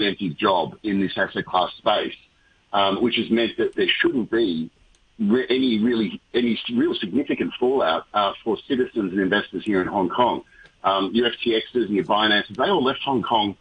[0.00, 2.16] preemptive job in this asset class space,
[2.72, 4.70] um, which has meant that there shouldn't be
[5.18, 10.08] re- any really any real significant fallout uh, for citizens and investors here in Hong
[10.08, 10.42] Kong.
[10.82, 13.56] Um, your FTXs and your Binances, they all left Hong Kong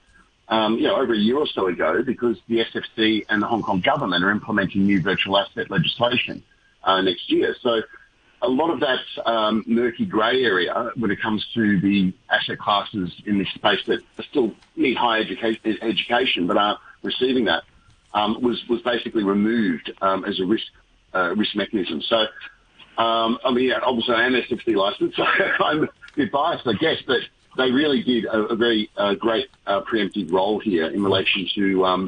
[0.50, 3.62] um, you know, over a year or so ago because the SFC and the Hong
[3.62, 6.44] Kong government are implementing new virtual asset legislation
[6.84, 7.56] uh, next year.
[7.62, 7.82] So
[8.42, 13.12] a lot of that um, murky grey area when it comes to the asset classes
[13.26, 17.64] in this space that still need higher education, education but aren't receiving that
[18.14, 20.66] um, was was basically removed um, as a risk
[21.14, 22.02] uh, risk mechanism.
[22.02, 22.28] So
[22.98, 27.22] um, I mean, obviously I'm SFC licensed, so I'm a bit biased, I guess, but
[27.58, 32.08] they really did a, a very uh, great uh, preemptive role here in relation to,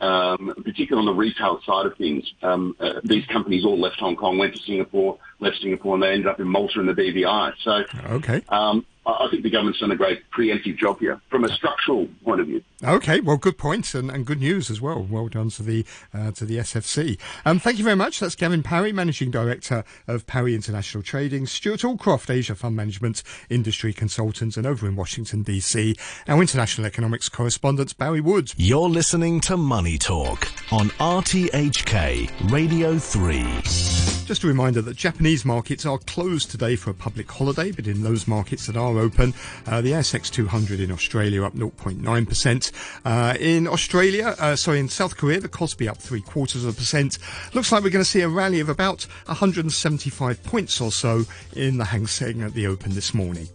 [0.00, 2.32] um, particularly on the retail side of things.
[2.42, 6.12] Um, uh, these companies all left Hong Kong, went to Singapore, left Singapore, and they
[6.12, 7.52] ended up in Malta and the BVI.
[7.62, 8.42] So, okay.
[8.48, 12.40] Um, I think the government's done a great preemptive job here from a structural point
[12.40, 12.62] of view.
[12.84, 15.06] Okay, well, good points and, and good news as well.
[15.08, 17.18] Well done to the uh, to the SFC.
[17.44, 18.20] Um, thank you very much.
[18.20, 23.92] That's Gavin Parry, Managing Director of Parry International Trading, Stuart Allcroft, Asia Fund Management Industry
[23.92, 25.98] Consultant, and over in Washington DC,
[26.28, 28.54] our international economics correspondent Barry Woods.
[28.56, 33.60] You're listening to Money Talk on RTHK Radio Three.
[34.30, 38.04] Just a reminder that Japanese markets are closed today for a public holiday, but in
[38.04, 39.34] those markets that are open,
[39.66, 42.72] uh, the ASX 200 in Australia up 0.9%.
[43.04, 46.76] Uh, in Australia, uh, sorry, in South Korea, the Kospi up three quarters of a
[46.76, 47.18] percent.
[47.54, 51.24] Looks like we're going to see a rally of about 175 points or so
[51.54, 53.46] in the Hang Seng at the open this morning.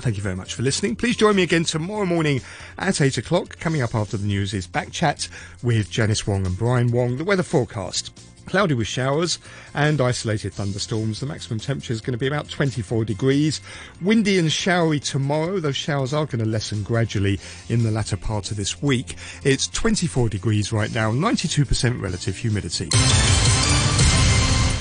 [0.00, 0.96] Thank you very much for listening.
[0.96, 2.40] Please join me again tomorrow morning
[2.78, 3.58] at 8 o'clock.
[3.58, 5.28] Coming up after the news is Back Chat
[5.62, 8.33] with Janice Wong and Brian Wong, the weather forecast.
[8.46, 9.38] Cloudy with showers
[9.74, 11.20] and isolated thunderstorms.
[11.20, 13.60] The maximum temperature is going to be about 24 degrees.
[14.00, 15.60] Windy and showery tomorrow.
[15.60, 19.16] Those showers are going to lessen gradually in the latter part of this week.
[19.42, 22.88] It's 24 degrees right now, 92% relative humidity.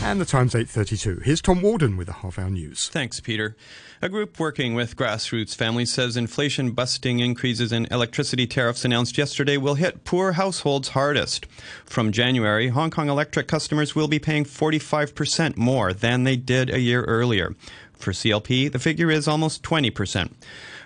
[0.05, 1.23] And the time's 8.32.
[1.23, 2.89] Here's Tom Warden with the half-hour news.
[2.89, 3.55] Thanks, Peter.
[4.01, 9.55] A group working with grassroots families says inflation busting increases in electricity tariffs announced yesterday
[9.55, 11.45] will hit poor households hardest.
[11.85, 16.81] From January, Hong Kong Electric customers will be paying 45% more than they did a
[16.81, 17.55] year earlier.
[17.93, 20.33] For CLP, the figure is almost 20%.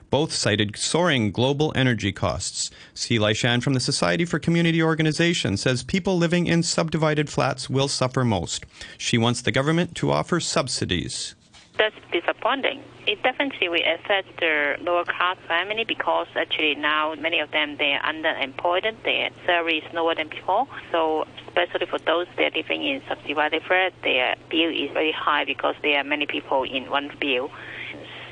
[0.09, 2.71] Both cited soaring global energy costs.
[2.93, 7.87] Si Shan from the Society for Community Organization says people living in subdivided flats will
[7.87, 8.65] suffer most.
[8.97, 11.35] She wants the government to offer subsidies
[11.77, 12.83] that's disappointing.
[13.05, 17.93] It definitely will affect the lower class family because actually now many of them they
[17.93, 20.67] are underemployed, their salary is lower than before.
[20.91, 25.45] So especially for those that are living in subdivided flat, their bill is very high
[25.45, 27.49] because there are many people in one bill.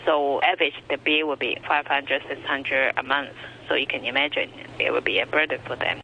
[0.05, 3.31] So average the bill will be 500, 600 a month.
[3.67, 6.01] So you can imagine it will be a burden for them.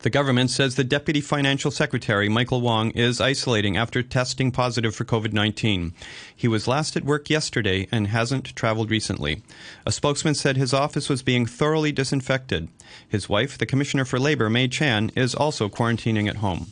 [0.00, 5.04] The government says the Deputy Financial Secretary, Michael Wong, is isolating after testing positive for
[5.04, 5.92] COVID 19.
[6.36, 9.42] He was last at work yesterday and hasn't traveled recently.
[9.84, 12.68] A spokesman said his office was being thoroughly disinfected.
[13.08, 16.70] His wife, the Commissioner for Labor, May Chan, is also quarantining at home.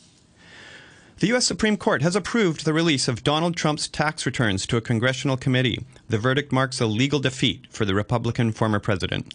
[1.19, 1.47] The U.S.
[1.47, 5.83] Supreme Court has approved the release of Donald Trump's tax returns to a congressional committee.
[6.09, 9.33] The verdict marks a legal defeat for the Republican former president.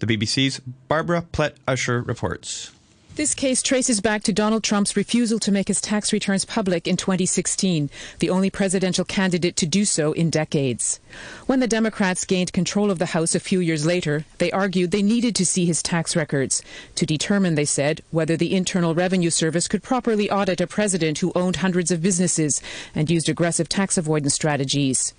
[0.00, 2.72] The BBC's Barbara Plett Usher reports.
[3.14, 6.96] This case traces back to Donald Trump's refusal to make his tax returns public in
[6.96, 7.90] 2016,
[8.20, 10.98] the only presidential candidate to do so in decades.
[11.44, 15.02] When the Democrats gained control of the House a few years later, they argued they
[15.02, 16.62] needed to see his tax records
[16.94, 21.32] to determine, they said, whether the Internal Revenue Service could properly audit a president who
[21.34, 22.62] owned hundreds of businesses
[22.94, 25.12] and used aggressive tax avoidance strategies.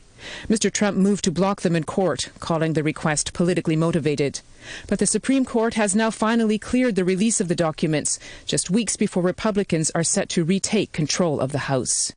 [0.47, 0.71] Mr.
[0.71, 4.41] Trump moved to block them in court, calling the request politically motivated.
[4.87, 8.95] But the Supreme Court has now finally cleared the release of the documents, just weeks
[8.95, 12.11] before Republicans are set to retake control of the House.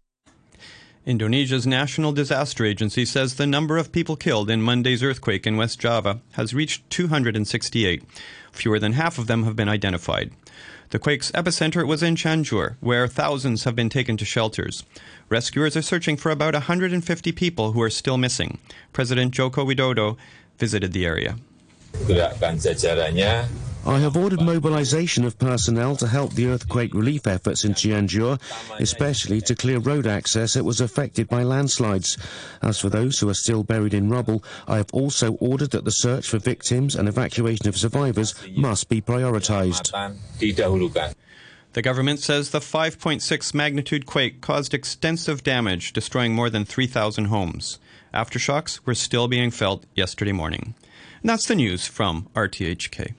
[1.06, 5.78] Indonesia's National Disaster Agency says the number of people killed in Monday's earthquake in West
[5.78, 8.02] Java has reached 268.
[8.50, 10.32] Fewer than half of them have been identified.
[10.90, 14.84] The quake's epicenter was in Cianjur, where thousands have been taken to shelters.
[15.28, 18.58] Rescuers are searching for about 150 people who are still missing.
[18.92, 20.16] President Joko Widodo
[20.58, 21.36] visited the area.
[23.86, 28.40] I have ordered mobilization of personnel to help the earthquake relief efforts in Cianjur,
[28.80, 32.18] especially to clear road access that was affected by landslides.
[32.62, 35.92] As for those who are still buried in rubble, I have also ordered that the
[35.92, 39.92] search for victims and evacuation of survivors must be prioritized.
[41.72, 47.78] The government says the 5.6 magnitude quake caused extensive damage, destroying more than 3,000 homes.
[48.12, 50.74] Aftershocks were still being felt yesterday morning.
[51.20, 53.14] And that's the news from RTHK.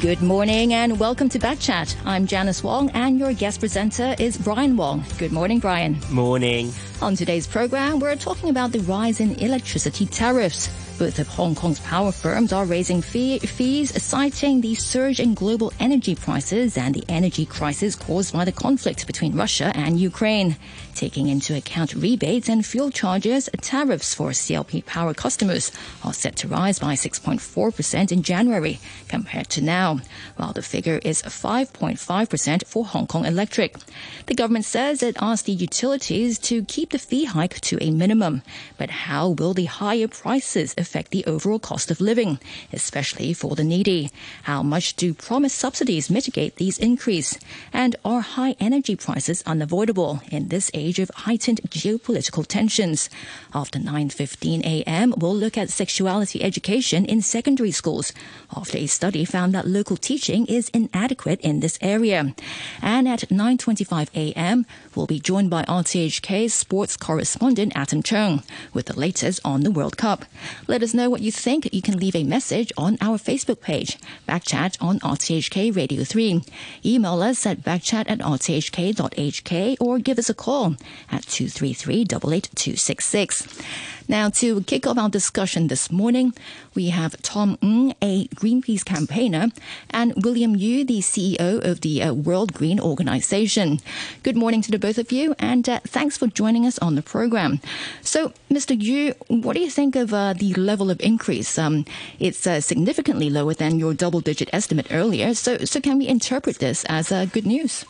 [0.00, 1.96] Good morning and welcome to Backchat.
[2.04, 5.04] I'm Janice Wong and your guest presenter is Brian Wong.
[5.16, 5.96] Good morning, Brian.
[6.10, 6.72] Morning.
[7.00, 10.68] On today's program, we're talking about the rise in electricity tariffs.
[10.98, 15.70] Both of Hong Kong's power firms are raising fee- fees, citing the surge in global
[15.78, 20.56] energy prices and the energy crisis caused by the conflict between Russia and Ukraine.
[20.94, 25.70] Taking into account rebates and fuel charges, tariffs for CLP power customers
[26.02, 30.00] are set to rise by 6.4% in January compared to now,
[30.36, 33.76] while the figure is 5.5% for Hong Kong Electric.
[34.24, 38.40] The government says it asked the utilities to keep the fee hike to a minimum.
[38.78, 42.38] But how will the higher prices affect the overall cost of living,
[42.72, 44.10] especially for the needy?
[44.44, 47.38] How much do promised subsidies mitigate these increases?
[47.72, 50.86] And are high energy prices unavoidable in this age?
[50.86, 53.10] age of heightened geopolitical tensions.
[53.52, 58.12] After 9:15 a.m., we'll look at sexuality education in secondary schools.
[58.54, 62.34] After a study found that local teaching is inadequate in this area.
[62.80, 64.66] And at 9:25 a.m.,
[64.96, 69.96] we'll be joined by RTHK's sports correspondent Adam Chung with the latest on the World
[69.96, 70.24] Cup.
[70.66, 71.68] Let us know what you think.
[71.72, 73.98] You can leave a message on our Facebook page,
[74.28, 76.42] Backchat on RTHK Radio 3.
[76.84, 80.76] Email us at backchat at rthk.hk or give us a call
[81.10, 83.62] at 233 88266.
[84.08, 86.32] Now, to kick off our discussion this morning,
[86.76, 89.50] we have Tom Ng, a Greenpeace campaigner,
[89.90, 93.80] and William Yu, the CEO of the uh, World Green Organization.
[94.22, 97.02] Good morning to the both of you, and uh, thanks for joining us on the
[97.02, 97.60] program.
[98.00, 98.80] So, Mr.
[98.80, 101.58] Yu, what do you think of uh, the level of increase?
[101.58, 101.84] Um,
[102.20, 105.34] it's uh, significantly lower than your double-digit estimate earlier.
[105.34, 107.82] So, so can we interpret this as uh, good news?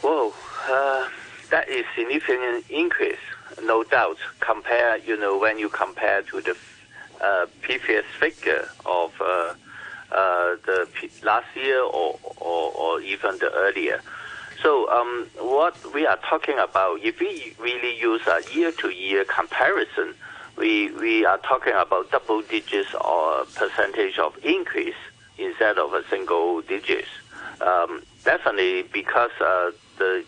[0.00, 0.32] Whoa,
[0.70, 1.08] uh,
[1.50, 3.18] that is significant increase
[3.66, 6.56] no doubt, compare, you know, when you compare to the
[7.20, 9.54] uh, previous figure of uh,
[10.12, 10.88] uh, the
[11.22, 14.00] last year or, or, or, even the earlier.
[14.62, 20.14] So um, what we are talking about, if we really use a year-to-year comparison,
[20.56, 24.94] we, we are talking about double digits or percentage of increase
[25.38, 27.08] instead of a single digits.
[27.60, 30.24] Um, definitely because uh, the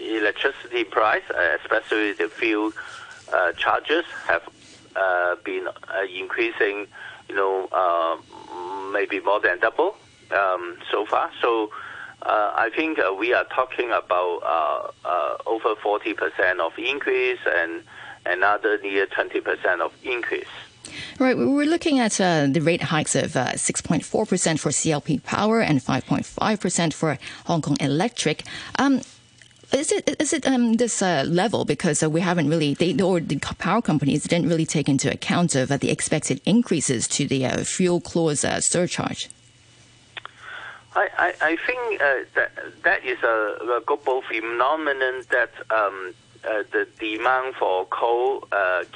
[0.00, 2.72] electricity price, uh, especially the fuel
[3.32, 4.42] uh, charges, have
[4.96, 5.68] uh, been
[6.14, 6.86] increasing.
[7.28, 8.20] You know,
[8.92, 9.96] maybe more than double
[10.30, 11.30] um, so far.
[11.40, 11.70] So.
[12.22, 17.82] Uh, I think uh, we are talking about uh, over 40% of increase and
[18.26, 20.44] another near 20% of increase.
[21.18, 24.26] Right, we're looking at uh, the rate hikes of 6.4% for
[24.70, 28.44] CLP Power and 5.5% for Hong Kong Electric.
[28.78, 29.00] Um,
[29.72, 33.20] is it is it um, this uh, level because uh, we haven't really they or
[33.20, 37.46] the power companies didn't really take into account of uh, the expected increases to the
[37.46, 39.28] uh, fuel clause uh, surcharge?
[40.96, 46.86] I, I, I think uh, that that is a, a global phenomenon that um, the
[46.98, 48.48] demand for coal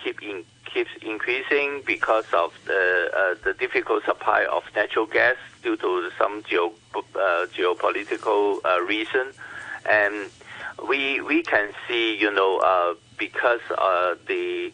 [0.02, 6.10] keep in, keeps increasing because of the the difficult supply of natural gas due to
[6.18, 6.72] some geo,
[7.54, 9.32] geopolitical reason
[9.86, 10.30] and
[10.88, 14.72] we we can see, you know, uh, because uh, the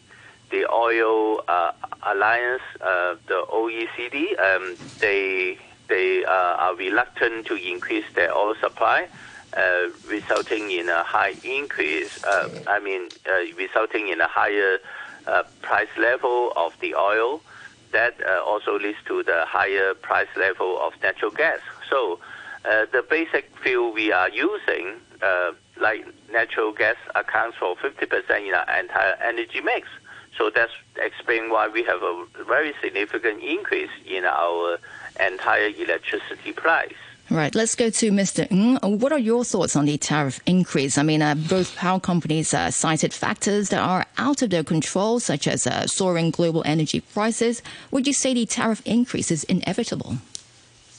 [0.49, 1.71] the oil uh,
[2.03, 9.07] alliance, uh, the OECD, um, they they uh, are reluctant to increase their oil supply,
[9.55, 12.23] uh, resulting in a high increase.
[12.25, 13.09] I mean,
[13.55, 14.79] resulting in a higher
[15.61, 17.41] price level of the oil.
[17.91, 21.59] That also leads to the higher price level of natural gas.
[21.89, 22.19] So,
[22.63, 24.95] the basic fuel we are using
[25.81, 29.87] like natural gas accounts for 50% in our entire energy mix.
[30.37, 34.77] So that's explain why we have a very significant increase in our
[35.19, 36.93] entire electricity price.
[37.29, 37.55] Right.
[37.55, 38.45] Let's go to Mr.
[38.51, 38.99] Ng.
[38.99, 40.97] What are your thoughts on the tariff increase?
[40.97, 45.21] I mean, uh, both power companies uh, cited factors that are out of their control,
[45.21, 47.61] such as uh, soaring global energy prices.
[47.91, 50.17] Would you say the tariff increase is inevitable?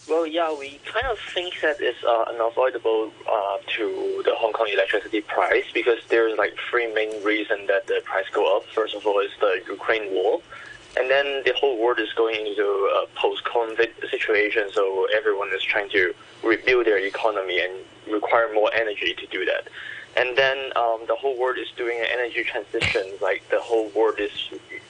[0.08, 4.68] Well, yeah, we kind of think that it's uh, unavoidable uh, to the Hong Kong
[4.72, 8.64] electricity price because there's like three main reasons that the price go up.
[8.74, 10.42] First of all, is the Ukraine war,
[10.96, 15.88] and then the whole world is going into a post-COVID situation, so everyone is trying
[15.90, 17.72] to rebuild their economy and
[18.12, 19.68] require more energy to do that.
[20.16, 23.04] And then um, the whole world is doing an energy transition.
[23.22, 24.32] Like the whole world is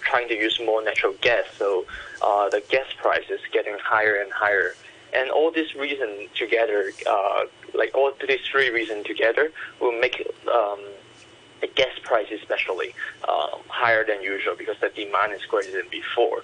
[0.01, 1.85] trying to use more natural gas, so
[2.23, 4.75] uh, the gas price is getting higher and higher.
[5.15, 10.81] And all these reasons together, uh, like all these three reasons together, will make um,
[11.61, 12.95] the gas price especially
[13.29, 16.43] uh, higher than usual because the demand is greater than before.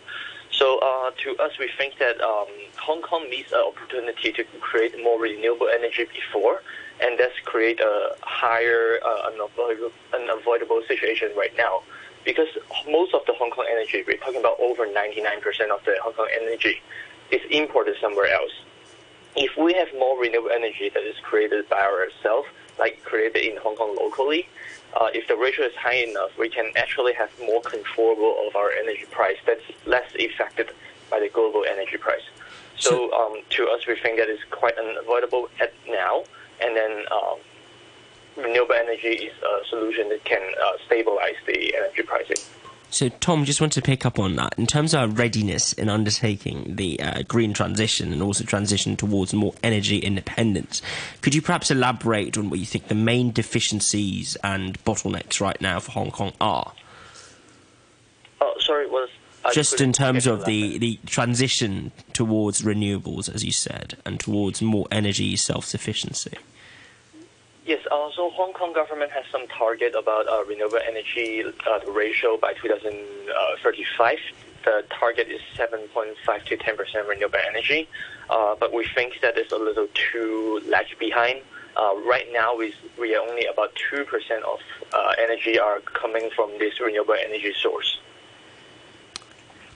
[0.50, 2.48] So uh, to us, we think that um,
[2.78, 6.62] Hong Kong needs an opportunity to create more renewable energy before,
[7.00, 11.82] and thus create a higher uh, unavoidable, unavoidable situation right now.
[12.24, 12.48] Because
[12.90, 16.28] most of the Hong Kong energy, we're talking about over 99% of the Hong Kong
[16.40, 16.82] energy,
[17.30, 18.52] is imported somewhere else.
[19.36, 23.76] If we have more renewable energy that is created by ourselves, like created in Hong
[23.76, 24.48] Kong locally,
[24.98, 28.12] uh, if the ratio is high enough, we can actually have more control
[28.48, 30.70] of our energy price that's less affected
[31.10, 32.22] by the global energy price.
[32.78, 36.22] So, um, to us, we think that is quite unavoidable at now,
[36.60, 37.38] and then um,
[38.36, 42.36] renewable energy is a solution that can uh, stabilize the energy pricing.
[42.90, 44.54] So, Tom, just want to pick up on that.
[44.56, 49.34] In terms of our readiness in undertaking the uh, green transition and also transition towards
[49.34, 50.80] more energy independence,
[51.20, 55.78] could you perhaps elaborate on what you think the main deficiencies and bottlenecks right now
[55.80, 56.72] for Hong Kong are?
[58.40, 59.10] Oh, sorry, was
[59.52, 64.86] just in terms of the, the transition towards renewables, as you said, and towards more
[64.90, 66.36] energy self sufficiency?
[67.98, 72.52] Uh, so Hong Kong government has some target about uh, renewable energy uh, ratio by
[72.52, 74.18] 2035.
[74.64, 77.88] The target is 7.5 to 10 percent renewable energy,
[78.30, 81.40] uh, but we think that is a little too lag behind.
[81.76, 84.60] Uh, right now, we we are only about two percent of
[84.92, 87.98] uh, energy are coming from this renewable energy source.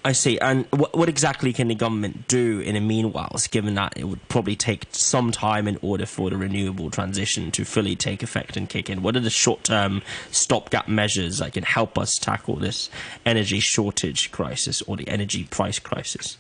[0.05, 0.39] I see.
[0.41, 4.27] And what, what exactly can the government do in the meanwhile, given that it would
[4.29, 8.69] probably take some time in order for the renewable transition to fully take effect and
[8.69, 9.03] kick in?
[9.03, 12.91] What are the short term stopgap measures that can help us tackle this
[13.25, 16.37] energy shortage crisis or the energy price crisis?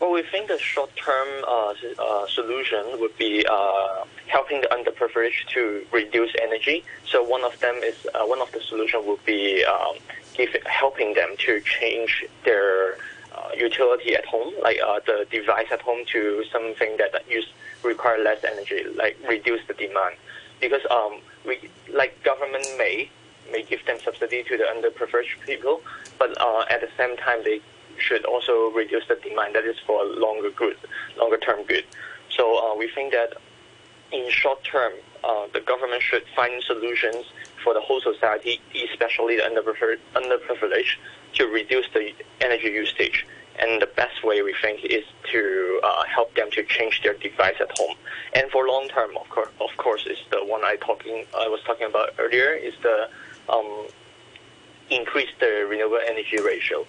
[0.00, 5.48] Well, we think the short term uh, uh, solution would be uh, helping the underprivileged
[5.54, 6.84] to reduce energy.
[7.06, 9.96] So one of them is uh, one of the solution would be um,
[10.36, 12.98] give, helping them to change their
[13.34, 17.46] uh, utility at home, like uh, the device at home, to something that use
[17.82, 20.16] require less energy, like reduce the demand.
[20.60, 23.10] Because um, we like government may
[23.52, 25.82] may give them subsidy to the underprivileged people,
[26.18, 27.60] but uh, at the same time they
[27.98, 29.54] should also reduce the demand.
[29.54, 30.76] That is for longer good,
[31.18, 31.84] longer term good.
[32.30, 33.34] So uh, we think that
[34.12, 34.92] in short term,
[35.24, 37.26] uh, the government should find solutions
[37.66, 38.60] for the whole society,
[38.92, 40.94] especially the underprivileged,
[41.34, 43.26] to reduce the energy usage.
[43.58, 47.56] And the best way we think is to uh, help them to change their device
[47.58, 47.96] at home.
[48.34, 51.60] And for long term, of course, of course, is the one I talking I was
[51.66, 53.08] talking about earlier is the
[53.48, 53.88] um,
[54.90, 56.86] increase the renewable energy ratio.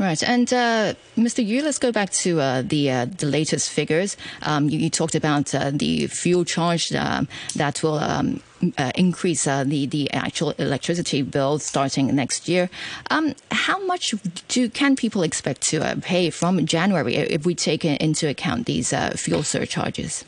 [0.00, 1.46] Right, and uh, Mr.
[1.46, 4.16] Yu, let's go back to uh, the uh, the latest figures.
[4.40, 8.40] Um, you, you, talked about uh, the fuel charge um, that will um,
[8.78, 12.70] uh, increase uh, the the actual electricity bill starting next year.
[13.10, 14.14] Um, how much
[14.48, 19.42] do can people expect to pay from January if we take into account these fuel
[19.42, 20.24] surcharges?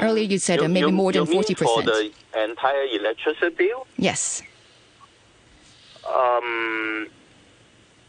[0.00, 1.86] Earlier, you said you, maybe you, more than forty percent.
[1.86, 2.10] For the
[2.42, 3.86] entire electricity bill.
[3.96, 4.42] Yes.
[6.14, 7.08] Um,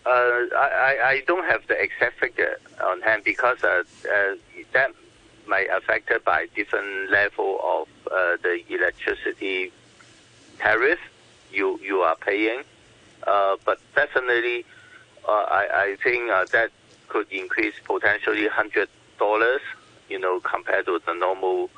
[0.05, 0.09] uh,
[0.55, 4.35] I, I don't have the exact figure on hand because uh, uh,
[4.73, 4.91] that
[5.47, 9.71] might affected by different level of uh, the electricity
[10.59, 10.99] tariff
[11.51, 12.63] you you are paying.
[13.25, 14.65] Uh, but definitely,
[15.27, 16.71] uh, I, I think that
[17.09, 18.89] could increase potentially hundred
[19.19, 19.61] dollars.
[20.09, 21.69] You know, compared to the normal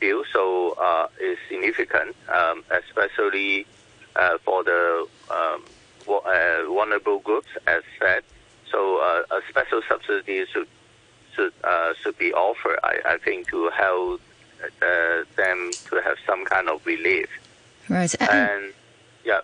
[0.00, 0.78] bill, so
[1.20, 3.66] it's significant, um, especially
[4.44, 5.64] for the um,
[6.08, 8.22] uh, vulnerable groups, as said.
[8.70, 10.68] So uh, a special subsidy should
[11.34, 12.78] should uh, should be offered.
[12.82, 14.20] I, I think to help
[14.82, 17.28] uh, them to have some kind of relief.
[17.88, 18.14] Right.
[18.20, 18.72] And,
[19.24, 19.40] yeah.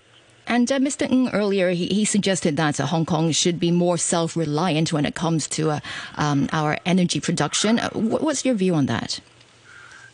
[0.47, 1.11] And uh, Mr.
[1.11, 5.15] Ng earlier, he, he suggested that uh, Hong Kong should be more self-reliant when it
[5.15, 5.81] comes to uh,
[6.17, 7.79] um, our energy production.
[7.95, 9.21] what's your view on that?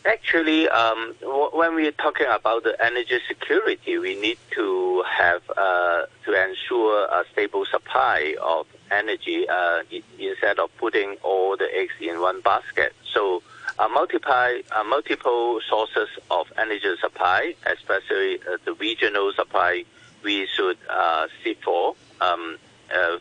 [0.09, 1.13] Actually, um,
[1.53, 7.23] when we're talking about the energy security, we need to have uh, to ensure a
[7.31, 9.83] stable supply of energy uh,
[10.17, 12.91] instead of putting all the eggs in one basket.
[13.13, 13.43] So,
[13.77, 19.85] uh, multiply uh, multiple sources of energy supply, especially uh, the regional supply,
[20.23, 22.57] we should uh, seek for, um,
[22.91, 23.19] uh,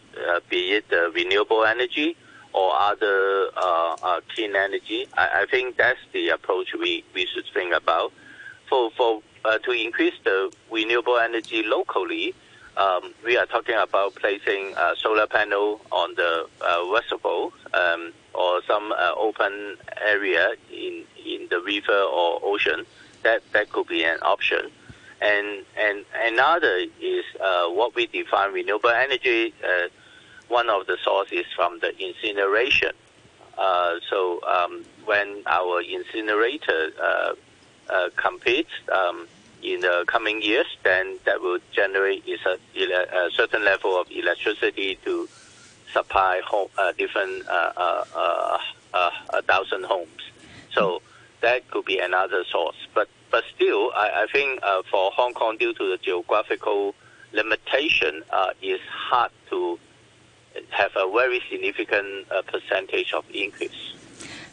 [0.49, 2.17] be it renewable energy
[2.53, 5.07] or other uh, uh, clean energy.
[5.17, 8.13] I, I, think that's the approach we, we should think about.
[8.69, 12.35] For, for uh, to increase the renewable energy locally,
[12.77, 18.63] um, we are talking about placing a solar panel on the uh, reservoir um, or
[18.67, 22.87] some uh, open area in, in the river or ocean
[23.23, 24.71] that that could be an option.
[25.21, 29.53] And and another is uh, what we define renewable energy.
[30.49, 32.93] One of the sources from the incineration.
[33.57, 37.35] Uh, so um, when our incinerator uh,
[37.91, 39.27] uh, completes um,
[39.63, 45.29] in the coming years, then that will generate a, certain level of electricity to
[45.93, 48.59] supply home, uh, different uh, uh,
[49.31, 50.31] a thousand homes.
[50.73, 51.03] So
[51.41, 52.77] that could be another source.
[52.95, 56.95] But but still, I, I think for Hong Kong, due to the geographical
[57.33, 59.79] limitation, uh, it's hard to
[60.71, 63.95] have a very significant uh, percentage of increase.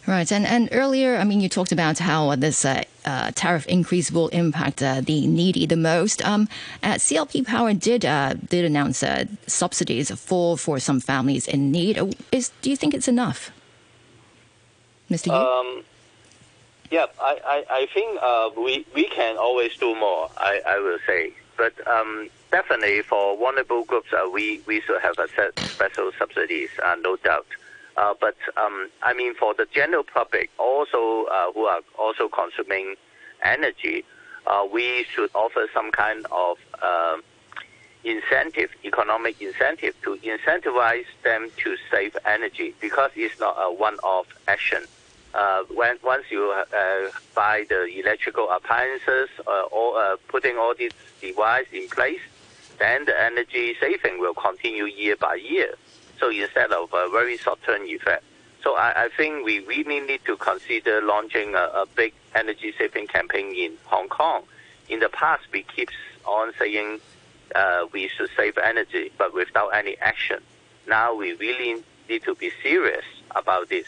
[0.08, 4.12] Right, and and earlier, I mean, you talked about how this uh, uh, tariff increase
[4.12, 6.24] will impact uh, the needy the most.
[6.24, 6.48] Um,
[6.84, 11.98] CLP Power did uh, did announce uh, subsidies for for some families in need.
[12.32, 13.52] Is do you think it's enough,
[15.10, 15.28] Mr.
[15.28, 15.34] Yu?
[15.34, 15.84] Um,
[16.92, 20.30] yeah, I, I, I think uh, we we can always do more.
[20.38, 25.28] I, I will say, but um, definitely for vulnerable groups, we we should have a
[25.36, 26.70] set special subsidies,
[27.02, 27.48] no doubt.
[27.98, 32.96] Uh, but um, I mean, for the general public, also uh, who are also consuming
[33.44, 34.06] energy,
[34.48, 37.24] uh, we should offer some kind of um,
[38.06, 44.84] incentive, economic incentive, to incentivize them to save energy because it's not a one-off action.
[45.34, 51.74] Uh, when once you uh, buy the electrical appliances uh, or putting all these devices
[51.74, 52.22] in place,
[52.80, 55.76] then the energy saving will continue year by year.
[56.20, 58.24] So instead of a very short-term effect.
[58.64, 63.08] So I, I think we really need to consider launching a, a big energy saving
[63.08, 64.44] campaign in Hong Kong.
[64.90, 65.90] In the past, we keep
[66.26, 67.00] on saying
[67.54, 70.40] uh, we should save energy, but without any action.
[70.88, 73.06] Now we really need to be serious
[73.36, 73.86] about this.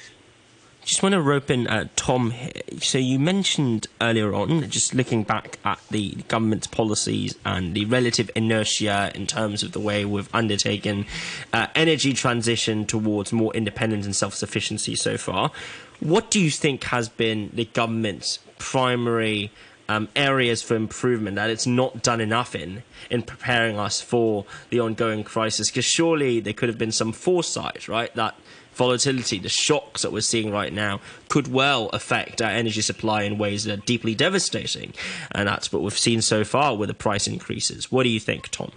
[0.83, 2.51] Just want to rope in uh, Tom here.
[2.79, 8.31] So you mentioned earlier on, just looking back at the government's policies and the relative
[8.35, 11.05] inertia in terms of the way we've undertaken
[11.51, 15.51] uh, energy transition towards more independence and self-sufficiency so far.
[15.99, 19.51] What do you think has been the government's primary
[19.89, 24.79] um, areas for improvement that it's not done enough in in preparing us for the
[24.79, 25.69] ongoing crisis?
[25.69, 28.13] Because surely there could have been some foresight, right?
[28.15, 28.35] That
[28.77, 33.37] volatility, the shocks that we're seeing right now, could well affect our energy supply in
[33.37, 34.93] ways that are deeply devastating.
[35.31, 37.91] And that's what we've seen so far with the price increases.
[37.91, 38.71] What do you think, Tom?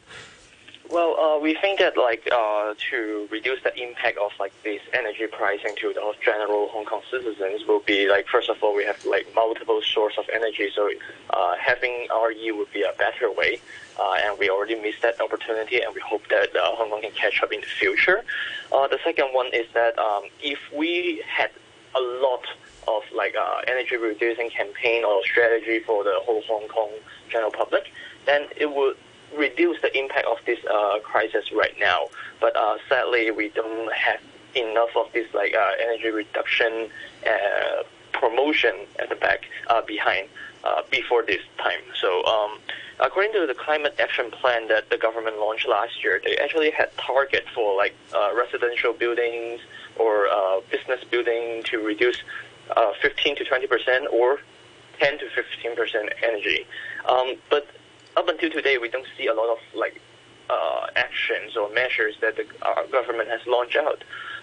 [0.91, 5.29] Well, uh, we think that like uh, to reduce the impact of like this energy
[5.29, 9.05] pricing to the general Hong Kong citizens will be like first of all we have
[9.05, 10.91] like multiple source of energy, so
[11.31, 13.61] uh, having RE would be a better way,
[14.01, 17.13] uh, and we already missed that opportunity, and we hope that uh, Hong Kong can
[17.13, 18.25] catch up in the future.
[18.73, 21.51] Uh, the second one is that um, if we had
[21.95, 22.45] a lot
[22.89, 23.35] of like
[23.67, 26.91] energy reducing campaign or strategy for the whole Hong Kong
[27.29, 27.93] general public,
[28.27, 28.97] then it would
[29.37, 32.09] reduce the impact of this uh, crisis right now.
[32.41, 34.21] But uh, sadly, we don't have
[34.55, 36.89] enough of this like uh, energy reduction
[37.27, 37.83] uh,
[38.13, 40.29] promotion at the back uh, behind
[40.65, 41.81] uh, before this time.
[42.01, 42.25] So.
[42.25, 42.59] Um,
[43.03, 46.97] according to the climate action plan that the government launched last year, they actually had
[46.97, 47.95] target for like
[48.35, 49.61] residential buildings
[49.97, 50.29] or
[50.71, 52.23] business building to reduce
[53.03, 54.41] 15 to 20 percent or
[54.99, 56.67] 10 to 15 percent energy.
[57.09, 57.67] Um, but
[58.17, 60.01] up until today, we don't see a lot of like
[60.51, 64.03] uh, actions or measures that the uh, government has launched out.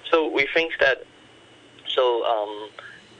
[0.10, 1.04] So we think that
[1.88, 2.70] so um,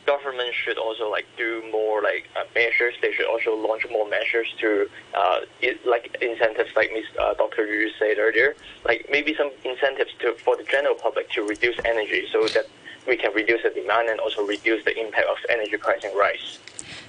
[0.08, 2.96] government should also like do more like uh, measures.
[3.02, 7.06] They should also launch more measures to uh, it, like incentives, like Ms.
[7.20, 7.68] Uh, Dr.
[7.68, 12.26] Yu said earlier, like maybe some incentives to for the general public to reduce energy
[12.32, 12.66] so that
[13.08, 16.58] we can reduce the demand and also reduce the impact of energy pricing rise.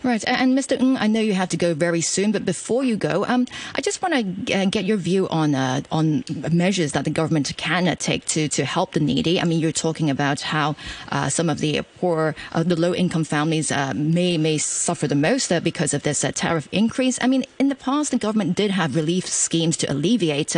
[0.05, 0.23] Right.
[0.29, 0.79] And Mr.
[0.81, 3.81] Ng, I know you have to go very soon, but before you go, um, I
[3.81, 4.15] just want
[4.47, 8.25] to uh, get your view on uh, on measures that the government can uh, take
[8.27, 9.41] to, to help the needy.
[9.41, 10.77] I mean, you're talking about how
[11.11, 15.17] uh, some of the poor, uh, the low income families uh, may may suffer the
[15.17, 17.19] most because of this tariff increase.
[17.21, 20.55] I mean, in the past, the government did have relief schemes to alleviate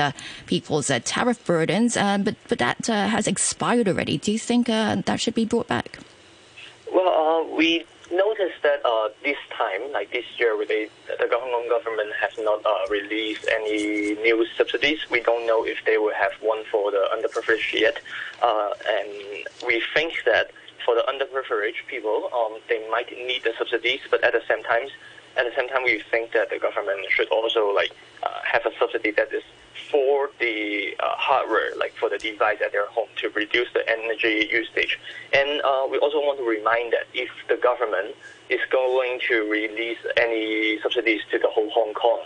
[0.47, 4.19] people's tariff burdens, but but that has expired already.
[4.19, 5.99] Do you think that should be brought back?
[6.93, 12.11] Well, we noticed that uh, this time, like this year, they, the Hong Kong government
[12.21, 14.99] has not uh, released any new subsidies.
[15.11, 18.01] We don't know if they will have one for the underprivileged yet.
[18.43, 19.11] Uh, and
[19.67, 20.51] we think that
[20.85, 24.89] for the underprivileged people, um, they might need the subsidies, but at the same time,
[25.41, 28.73] at the same time, we think that the government should also like uh, have a
[28.79, 29.43] subsidy that is
[29.91, 34.49] for the uh, hardware, like for the device at their home, to reduce the energy
[34.53, 35.01] usage.
[35.33, 38.15] And uh, we also want to remind that if the government
[38.51, 42.21] is going to release any subsidies to the whole Hong Kong,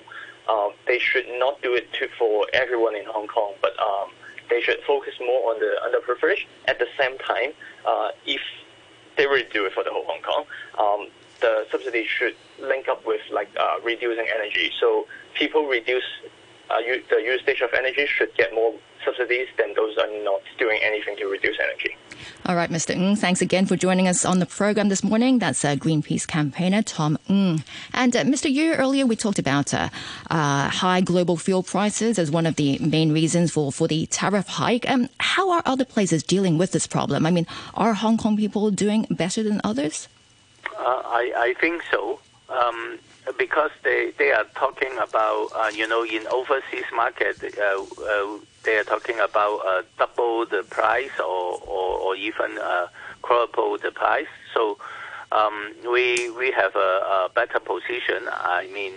[0.48, 4.10] uh, they should not do it to, for everyone in Hong Kong, but um,
[4.50, 6.46] they should focus more on the underprivileged.
[6.66, 7.52] At the same time,
[7.86, 8.40] uh, if
[9.16, 10.44] they really do it for the whole Hong Kong,
[10.78, 11.08] um,
[11.40, 14.70] the subsidy should link up with like uh, reducing energy.
[14.80, 16.04] So people reduce
[16.70, 16.76] uh,
[17.10, 21.26] the usage of energy should get more subsidies than those are not doing anything to
[21.26, 21.96] reduce energy.
[22.46, 22.94] All right, Mr.
[22.94, 25.38] Ng, thanks again for joining us on the program this morning.
[25.38, 27.62] That's uh, Greenpeace campaigner Tom Ng.
[27.92, 28.50] And uh, Mr.
[28.50, 29.88] Yu, earlier we talked about uh,
[30.30, 34.46] uh, high global fuel prices as one of the main reasons for, for the tariff
[34.46, 34.88] hike.
[34.88, 37.26] Um, how are other places dealing with this problem?
[37.26, 40.08] I mean, are Hong Kong people doing better than others?
[40.78, 42.18] Uh, I, I think so.
[42.48, 42.98] Um,
[43.38, 48.76] because they, they are talking about, uh, you know, in overseas market, uh, uh, they
[48.76, 52.88] are talking about uh, double the price or, or, or even uh,
[53.22, 54.26] quadruple the price.
[54.52, 54.78] So
[55.32, 58.28] um, we, we have a, a, better position.
[58.28, 58.94] I mean,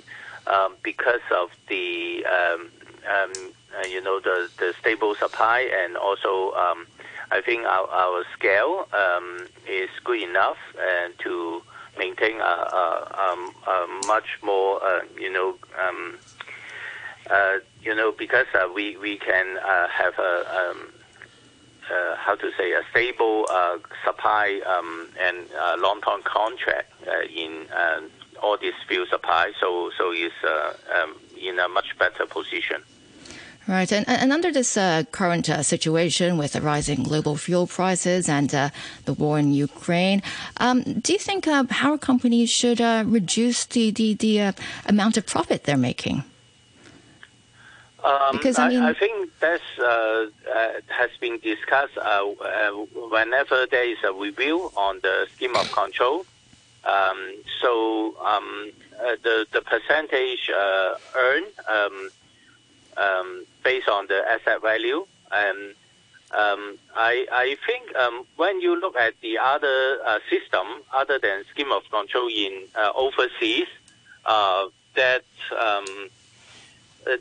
[0.47, 2.69] um, because of the, um,
[3.09, 3.53] um
[3.89, 6.85] you know, the, the stable supply and also um,
[7.31, 11.61] I think our, our scale um, is good enough and to
[11.97, 16.17] maintain a, a, um, a much more, uh, you know, um,
[17.29, 20.87] uh, you know, because uh, we we can uh, have a um,
[21.91, 25.37] uh, how to say a stable uh, supply um, and
[25.81, 26.91] long-term contract
[27.33, 27.65] in
[28.41, 29.51] all these fuel supply.
[29.59, 30.33] So so it's
[30.95, 32.83] um, in a much better position.
[33.67, 38.29] Right, and, and under this uh, current uh, situation with the rising global fuel prices
[38.29, 38.69] and uh,
[39.03, 40.23] the war in Ukraine,
[40.57, 44.51] um, do you think uh, power companies should uh, reduce the the, the uh,
[44.85, 46.23] amount of profit they're making?
[48.05, 49.59] Um, because I, mean, I, I think that
[50.87, 51.97] has been discussed
[53.11, 56.25] whenever there is a review on the scheme of control.
[56.85, 57.19] Um,
[57.61, 58.71] so um,
[59.23, 60.49] the the percentage
[61.17, 62.11] earned.
[62.97, 65.05] Um, based on the asset value.
[65.31, 65.75] And
[66.31, 71.43] um, I, I think um, when you look at the other uh, system, other than
[71.51, 73.67] scheme of control in uh, overseas,
[74.25, 75.85] uh, that um,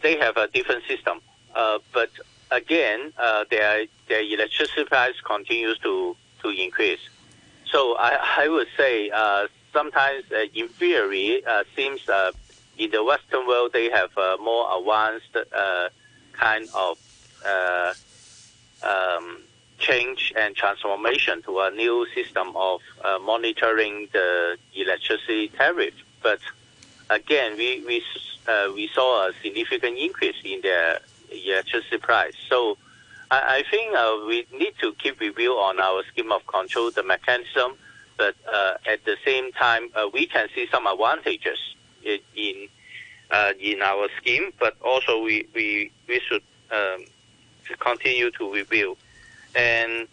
[0.03, 1.21] they have a different system.
[1.55, 2.11] Uh, but
[2.51, 7.05] again, uh, their their electricity price continues to to increase.
[7.71, 11.43] So I, I would say uh, sometimes, in theory,
[11.75, 12.01] seems
[12.79, 15.89] in the Western world, they have a more advanced uh,
[16.33, 16.99] kind of
[17.47, 17.95] uh,
[18.83, 19.39] um,
[19.79, 25.95] change and transformation to a new system of uh, monitoring the electricity tariff.
[26.23, 26.41] But
[27.11, 28.03] again, we we
[28.47, 32.35] uh, we saw a significant increase in the electricity price.
[32.49, 32.79] So
[33.29, 37.73] I, think uh, we need to keep review on our scheme of control, the mechanism.
[38.17, 41.59] But uh, at the same time, we can see some advantages
[42.35, 42.69] in
[43.31, 47.05] uh, in our scheme, but also we we we should um,
[47.81, 48.97] continue to review.
[49.55, 50.09] And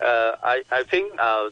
[0.00, 1.50] uh, I I think uh,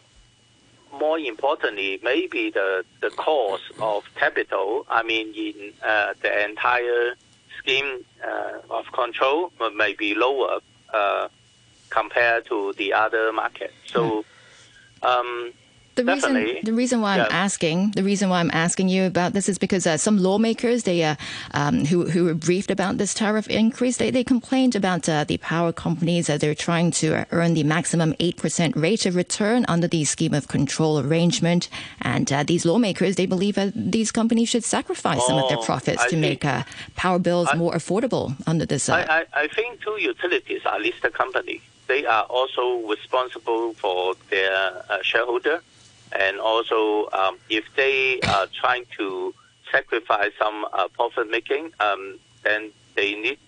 [0.92, 4.86] more importantly, maybe the the cost of capital.
[4.88, 7.14] I mean, in uh, the entire
[7.58, 10.60] scheme uh, of control may be lower
[10.92, 11.28] uh,
[11.90, 13.74] compared to the other markets.
[13.86, 14.24] So.
[15.02, 15.52] Um,
[15.96, 19.48] the reason, the reason why I'm asking, the reason why I'm asking you about this
[19.48, 21.16] is because uh, some lawmakers, they uh,
[21.52, 25.38] um, who who were briefed about this tariff increase, they, they complained about uh, the
[25.38, 29.88] power companies that they're trying to earn the maximum eight percent rate of return under
[29.88, 31.70] the scheme of control arrangement,
[32.02, 35.58] and uh, these lawmakers they believe that these companies should sacrifice oh, some of their
[35.58, 36.62] oh, profits I to make uh,
[36.94, 38.90] power bills I, more affordable under this.
[38.90, 41.62] Uh, I, I, I think two utilities are listed company.
[41.88, 45.62] They are also responsible for their shareholder
[46.12, 49.34] and also um, if they are trying to
[49.70, 53.38] sacrifice some uh, profit making, um, then they need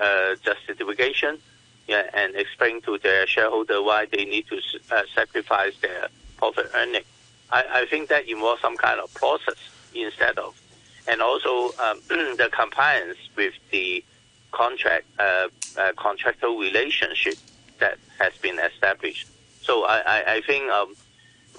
[0.00, 1.38] uh, justification
[1.86, 7.02] yeah, and explain to their shareholder why they need to uh, sacrifice their profit earning.
[7.50, 9.56] I, I, think that involves some kind of process
[9.94, 10.58] instead of,
[11.06, 14.02] and also um, the compliance with the
[14.50, 17.34] contract uh, uh, contractual relationship
[17.80, 19.28] that has been established.
[19.60, 20.94] So I, I, I think um,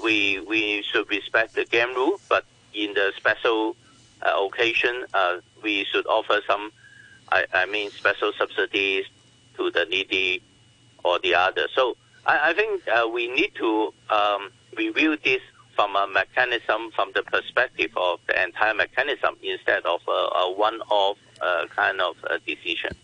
[0.04, 3.76] we we should respect the game rule, but in the special
[4.22, 6.72] uh, occasion, uh, we should offer some,
[7.32, 9.06] I, I mean, special subsidies
[9.58, 10.42] to the needy
[11.04, 11.68] or the other.
[11.74, 15.42] So I, I think uh, we need to um, review this
[15.76, 21.18] from a mechanism, from the perspective of the entire mechanism, instead of a, a one-off
[21.42, 22.96] uh, kind of uh, decision.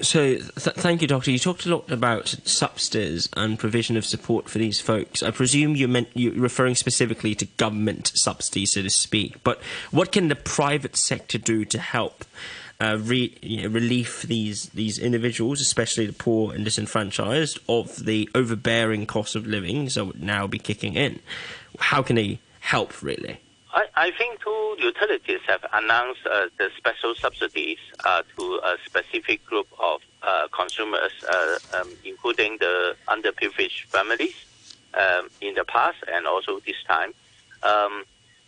[0.00, 0.44] So, th-
[0.76, 1.30] thank you, Doctor.
[1.30, 5.22] You talked a lot about subsidies and provision of support for these folks.
[5.22, 9.42] I presume you meant you're referring specifically to government subsidies, so to speak.
[9.42, 12.24] But what can the private sector do to help
[12.80, 18.28] uh, re- you know, relief these these individuals, especially the poor and disenfranchised, of the
[18.34, 21.18] overbearing cost of living that would now be kicking in?
[21.78, 23.40] How can they help, really?
[23.74, 29.44] I, I think two utilities have announced uh, the special subsidies uh, to a specific
[29.44, 34.34] group of uh, consumers, uh, um, including the underprivileged families
[34.94, 37.12] um, in the past and also this time.
[37.62, 38.04] Um,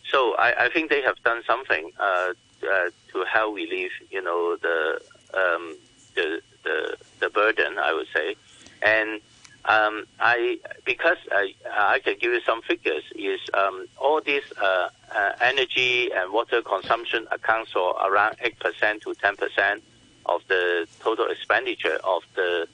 [0.09, 2.33] so I, I, think they have done something uh,
[2.69, 5.01] uh, to help relieve, you know, the,
[5.33, 5.77] um,
[6.15, 7.77] the the the burden.
[7.77, 8.35] I would say,
[8.81, 9.21] and
[9.65, 13.03] um, I because I, I can give you some figures.
[13.15, 19.03] Is um, all this uh, uh, energy and water consumption accounts for around eight percent
[19.03, 19.83] to ten percent
[20.25, 22.67] of the total expenditure of the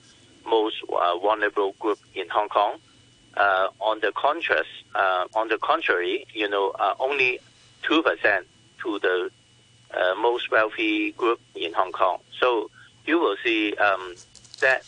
[0.45, 2.77] most uh, vulnerable group in Hong Kong.
[3.35, 7.39] Uh, on the contrast, uh, on the contrary, you know, uh, only
[7.83, 8.47] two percent
[8.81, 9.29] to the
[10.19, 12.19] most wealthy group in Hong Kong.
[12.39, 12.69] So
[13.05, 14.15] you will see um,
[14.61, 14.83] that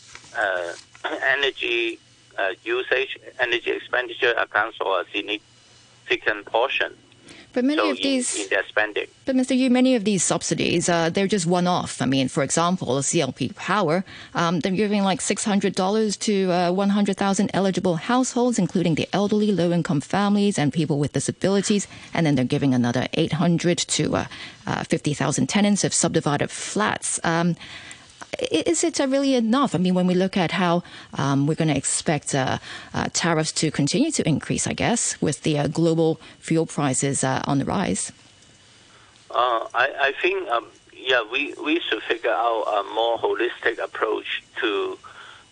[1.06, 2.00] energy
[2.38, 6.96] uh, usage, energy expenditure accounts for a significant portion.
[7.52, 9.08] But many so of in, these, in their spending.
[9.26, 9.58] But Mr.
[9.58, 12.00] Yu, many of these subsidies, uh, they're just one-off.
[12.00, 16.72] I mean, for example, CLP Power, um, they're giving like six hundred dollars to uh,
[16.72, 22.26] one hundred thousand eligible households, including the elderly, low-income families, and people with disabilities, and
[22.26, 24.26] then they're giving another eight hundred to uh,
[24.68, 27.20] uh fifty thousand tenants of subdivided flats.
[27.24, 27.56] Um,
[28.52, 29.76] is it really enough?
[29.76, 32.60] I mean, when we look at how um, we're going to expect uh,
[32.94, 37.42] uh, tariffs to continue to increase, I guess, with the uh, global fuel prices uh,
[37.46, 38.12] on the rise.
[39.32, 44.44] Uh, I, I, think, um, yeah, we, we should figure out a more holistic approach
[44.62, 44.98] to,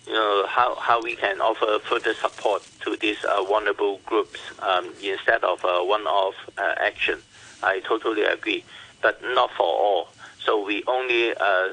[0.07, 4.91] you know, how, how we can offer further support to these uh, vulnerable groups um,
[5.03, 7.19] instead of a one-off action.
[7.63, 8.63] I totally agree,
[9.01, 10.09] but not for all.
[10.39, 11.69] So we only uh,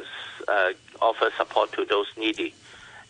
[0.49, 2.55] uh, offer support to those needy.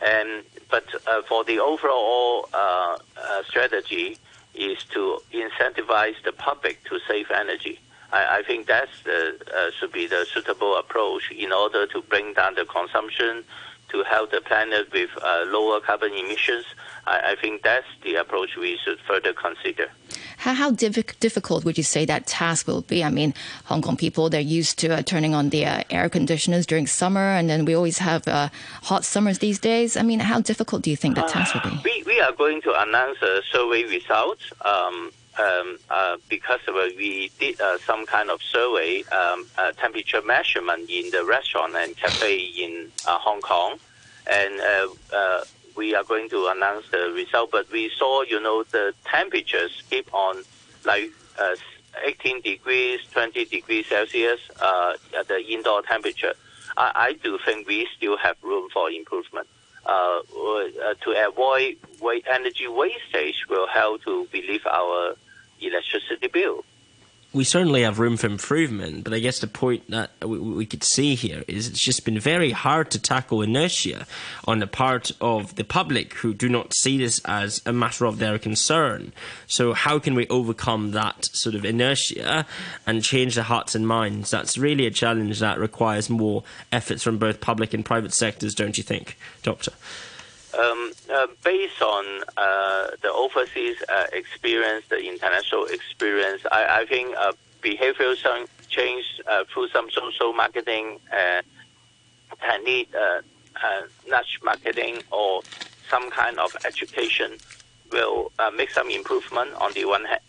[0.04, 4.18] And but uh, for the overall uh, uh, strategy
[4.54, 7.80] is to incentivize the public to save energy.
[8.12, 12.54] I, I think that uh, should be the suitable approach in order to bring down
[12.54, 13.44] the consumption,
[13.94, 16.64] to help the planet with uh, lower carbon emissions.
[17.06, 19.88] I, I, think that's the approach we should further consider.
[20.44, 23.02] How, how diff- difficult would you say that task will be?
[23.02, 23.32] I mean,
[23.64, 27.30] Hong Kong people, they're used to uh, turning on the uh, air conditioners during summer,
[27.30, 28.50] and then we always have uh,
[28.82, 29.96] hot summers these days.
[29.96, 31.80] I mean, how difficult do you think the task will be?
[31.82, 34.52] We, we are going to announce a survey results.
[34.62, 40.88] Um, um, uh, because we did uh, some kind of survey, um, uh, temperature measurement
[40.88, 43.78] in the restaurant and cafe in uh, Hong Kong,
[44.30, 45.44] and uh, uh,
[45.76, 47.50] we are going to announce the result.
[47.50, 50.42] But we saw, you know, the temperatures keep on
[50.84, 51.56] like uh,
[52.02, 56.34] 18 degrees, 20 degrees Celsius, uh, at the indoor temperature.
[56.76, 59.46] I, I, do think we still have room for improvement.
[59.86, 60.20] Uh,
[61.02, 61.76] to avoid
[62.30, 65.14] energy wastage will help to relieve our
[65.60, 66.64] electricity bill.
[67.34, 70.84] We certainly have room for improvement, but I guess the point that we, we, could
[70.84, 74.06] see here is it's just been very hard to tackle inertia
[74.46, 78.20] on the part of the public who do not see this as a matter of
[78.20, 79.12] their concern.
[79.48, 82.46] So, how can we overcome that sort of inertia
[82.86, 84.30] and change the hearts and minds?
[84.30, 88.78] That's really a challenge that requires more efforts from both public and private sectors, don't
[88.78, 89.72] you think, Doctor?
[90.58, 97.16] Um, uh, based on uh, the overseas uh, experience, the international experience, I, I think
[97.16, 98.16] uh, behavioral
[98.68, 101.00] change uh, through some social marketing
[102.40, 102.92] technique,
[104.08, 105.42] nudge marketing, or
[105.88, 107.32] some kind of education
[107.90, 110.20] will make some improvement on the one hand.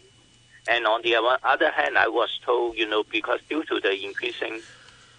[0.67, 4.61] And on the other hand, I was told, you know, because due to the increasing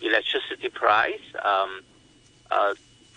[0.01, 1.83] electricity price, um,
[2.51, 2.75] uh,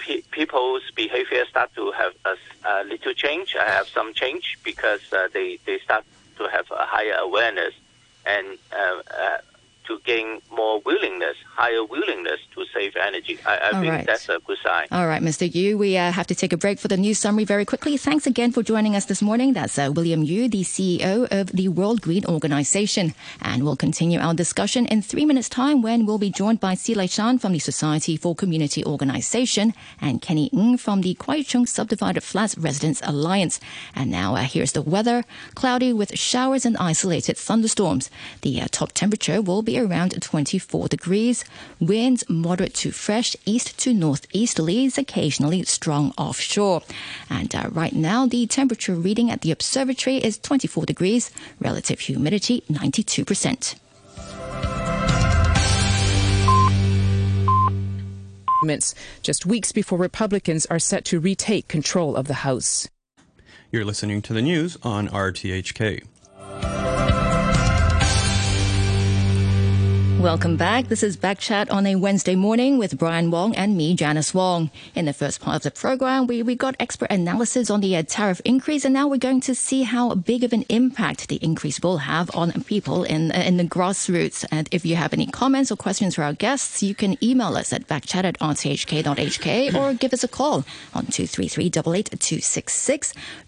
[0.10, 2.36] pe- people's behavior start to have a,
[2.68, 3.56] a, little change.
[3.56, 6.04] I have some change because uh, they they start
[6.38, 7.74] to have a higher awareness
[8.26, 9.38] and uh, uh
[9.90, 13.40] to gain more willingness, higher willingness to save energy.
[13.46, 14.06] I, I think right.
[14.06, 14.88] that's a good sign.
[14.92, 15.54] All right, Mr.
[15.54, 17.98] Yu, we uh, have to take a break for the news summary very quickly.
[17.98, 19.54] Thanks again for joining us this morning.
[19.54, 23.14] That's uh, William Yu, the CEO of the World Green Organization.
[23.42, 26.94] And we'll continue our discussion in three minutes' time when we'll be joined by Si
[26.94, 31.66] Silai Shan from the Society for Community Organization and Kenny Ng from the Kwai Chung
[31.66, 33.60] Subdivided Flats Residents Alliance.
[33.96, 35.24] And now uh, here's the weather.
[35.56, 38.12] Cloudy with showers and isolated thunderstorms.
[38.42, 41.46] The uh, top temperature will be around 24 degrees.
[41.80, 46.82] Winds moderate to fresh east to northeasterlies, occasionally strong offshore.
[47.30, 52.64] And uh, right now, the temperature reading at the observatory is 24 degrees, relative humidity
[52.70, 53.76] 92%.
[59.24, 62.88] just weeks before Republicans are set to retake control of the House.
[63.72, 66.04] You're listening to the news on RTHK.
[70.20, 70.90] Welcome back.
[70.90, 74.70] This is Backchat on a Wednesday morning with Brian Wong and me, Janice Wong.
[74.94, 78.04] In the first part of the program, we, we got expert analysis on the uh,
[78.06, 81.80] tariff increase, and now we're going to see how big of an impact the increase
[81.80, 84.44] will have on people in, uh, in the grassroots.
[84.52, 87.72] And if you have any comments or questions for our guests, you can email us
[87.72, 91.70] at backchat at rthk.hk or give us a call on 233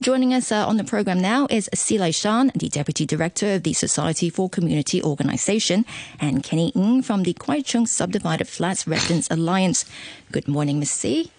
[0.01, 3.63] Joining us uh, on the program now is Sze Lai Shan, the Deputy Director of
[3.63, 5.83] the Society for Community Organization,
[6.21, 9.85] and Kenny Ng from the Kwai Chung Subdivided Flats Residents Alliance.
[10.31, 10.91] Good morning, Ms.
[10.91, 11.31] Sze.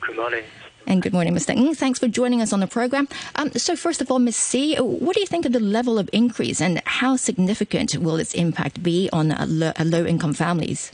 [0.00, 0.44] Good morning.
[0.86, 1.56] And good morning, Mr.
[1.56, 1.74] Ng.
[1.74, 3.08] Thanks for joining us on the program.
[3.34, 4.36] Um, so, first of all, Ms.
[4.36, 8.34] Sze, what do you think of the level of increase and how significant will its
[8.34, 10.92] impact be on uh, low income families?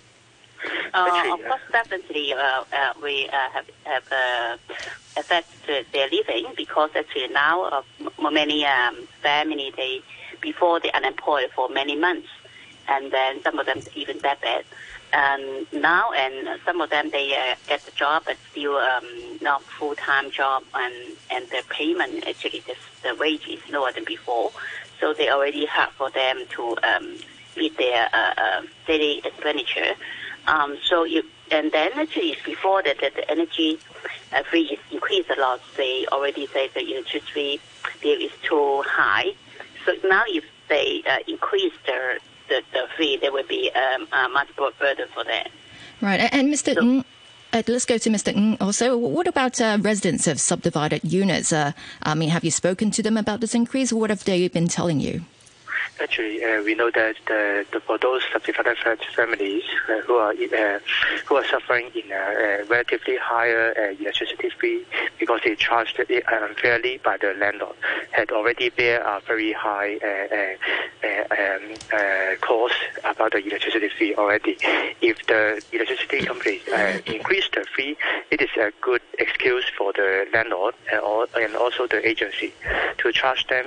[0.94, 4.57] Uh, of course, definitely, uh, uh, we uh, have, have uh,
[5.16, 7.83] affected their living because actually now uh,
[8.31, 10.03] many um, families, they,
[10.40, 12.29] before they unemployed for many months,
[12.92, 14.64] and then some of them even that bad.
[15.12, 19.07] And now, and some of them they uh, get the job, but still um,
[19.42, 20.94] not full time job, and
[21.31, 24.50] and the payment actually the, the wage is lower than before,
[24.98, 27.16] so they already hard for them to um,
[27.57, 29.94] meet their uh, uh, daily expenditure.
[30.46, 33.78] Um, so you and then actually before that the, the energy
[34.33, 35.61] uh, fee is increased a lot.
[35.76, 37.61] They already say the electricity
[38.00, 39.35] bill is too high.
[39.85, 42.18] So now if they uh, increase their
[42.53, 45.51] the, the fee, there would be um, a much more burden for that.
[46.01, 46.75] Right, and Mr.
[46.75, 47.05] So, Ng,
[47.53, 48.35] uh, let's go to Mr.
[48.37, 48.97] Ng also.
[48.97, 51.53] What about uh, residents of subdivided units?
[51.53, 53.93] Uh, I mean, have you spoken to them about this increase?
[53.93, 55.25] What have they been telling you?
[56.03, 58.77] Actually, uh, we know that the, the, for those subdivided
[59.15, 60.79] families uh, who are uh,
[61.27, 64.85] who are suffering in a, relatively higher uh, electricity fee
[65.21, 67.77] because they charged it unfairly by the landlord,
[68.11, 74.57] had already bear a very high uh, uh, um, cost about the electricity fee already.
[75.01, 76.61] If the electricity company
[77.07, 77.97] increase the fee,
[78.33, 82.53] it is a good excuse for the landlord and, also the agency
[82.99, 83.67] to charge them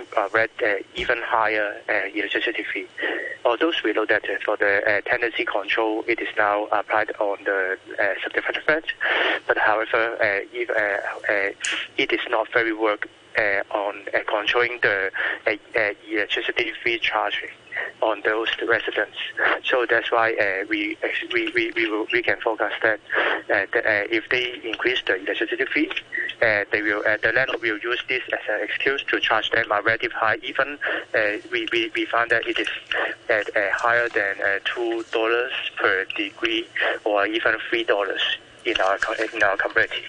[0.96, 1.76] even higher
[2.26, 2.88] electricity fee.
[3.44, 7.78] Although we know that for the uh, tenancy control, it is now applied on the
[8.00, 8.88] uh, subdivided flats,
[9.48, 10.74] but however, uh, if, uh,
[11.32, 11.52] uh,
[11.98, 13.08] it is not very work
[13.38, 15.12] uh, on controlling the
[16.10, 17.50] electricity fee charging
[18.02, 19.18] on those residents.
[19.64, 20.98] So that's why uh, we,
[21.34, 23.00] we, we, we, will, we can forecast that,
[23.50, 25.94] uh, that uh, if they increase the electricity fee, uh,
[26.40, 29.82] they will, uh, the landlord will use this as an excuse to charge them a
[29.82, 30.38] relative high.
[30.44, 30.78] Even
[31.14, 31.20] uh,
[31.52, 32.68] we, we, we found that it is
[33.30, 34.36] at, higher than
[34.66, 36.68] $2 per degree
[37.04, 38.20] or even $3
[38.66, 39.00] in our,
[39.34, 40.06] in our community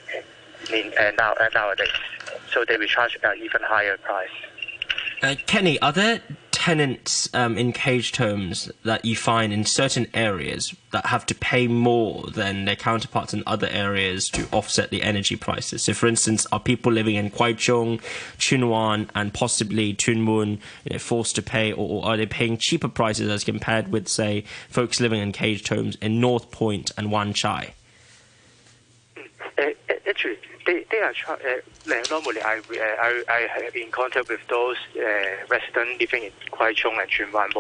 [0.73, 1.89] in, now, nowadays.
[2.53, 5.37] So they will charge an even higher price.
[5.47, 6.21] Kenny, are there
[6.67, 11.69] tenants um, in caged homes that you find in certain areas that have to pay
[11.69, 15.85] more than their counterparts in other areas to offset the energy prices.
[15.85, 18.01] So, for instance, are people living in Kwai Chung,
[18.37, 22.27] Tsuen Wan, and possibly Tuen Mun you know, forced to pay, or, or, are they
[22.27, 26.91] paying cheaper prices as compared with, say, folks living in caged homes in North Point
[26.99, 27.75] and Wan Chai?
[30.07, 34.41] Uh, actually, they, they are uh, normally I, uh, I I have in contact with
[34.49, 35.03] those uh,
[35.49, 37.51] residents living in Kwai Chung and Tsuen Wan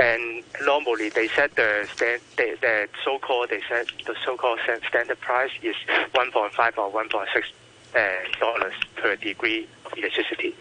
[0.00, 4.60] and normally they set the stand the, the so called they said the so called
[4.88, 5.76] standard price is
[6.14, 7.26] 1.5 or 1.6
[7.94, 10.54] uh, dollars per degree of electricity.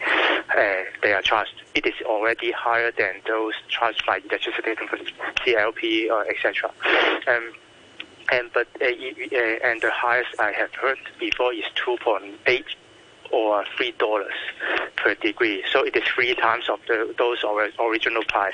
[0.56, 1.54] Uh, they are charged.
[1.76, 6.72] It is already higher than those charged by electricity companies, CLP or etc.
[7.28, 7.54] Um,
[8.32, 12.66] and but uh, uh, and the highest I have heard before is two point eight
[13.32, 14.34] or three dollars
[14.98, 15.64] per degree.
[15.72, 17.44] So it is three times of the those
[17.80, 18.54] original price.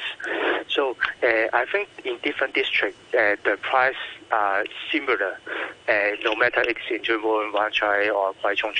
[0.70, 3.96] So uh, I think in different districts uh, the price
[4.32, 5.40] are similar,
[5.88, 5.94] uh,
[6.24, 8.74] no matter it's in Tsuen Wan, Chai or Kwai Chung.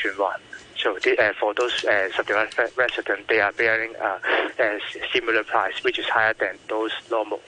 [0.78, 4.80] So the, uh, for those uh, subdivided residents, they are bearing a
[5.12, 7.42] similar price, which is higher than those normal.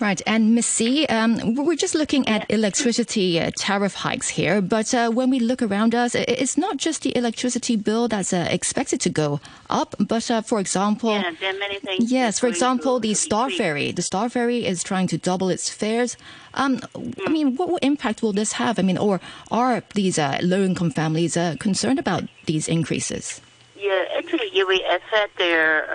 [0.00, 4.94] Right, and Miss Sze, um, we're just looking at electricity uh, tariff hikes here, but
[4.94, 8.98] uh, when we look around us, it's not just the electricity bill that's uh, expected
[9.02, 12.10] to go up, but uh, for example, yeah, there are many things.
[12.10, 13.50] Yes, for example, the Star.
[13.50, 13.92] Ferry.
[13.92, 16.16] The Star Ferry is trying to double its fares.
[16.54, 17.14] Um, Mm.
[17.26, 18.78] I mean, what, impact will this have?
[18.78, 19.20] I mean, or
[19.50, 23.40] are these uh, low-income families uh, concerned about these increases?
[23.76, 25.86] Yeah, actually, will affect their.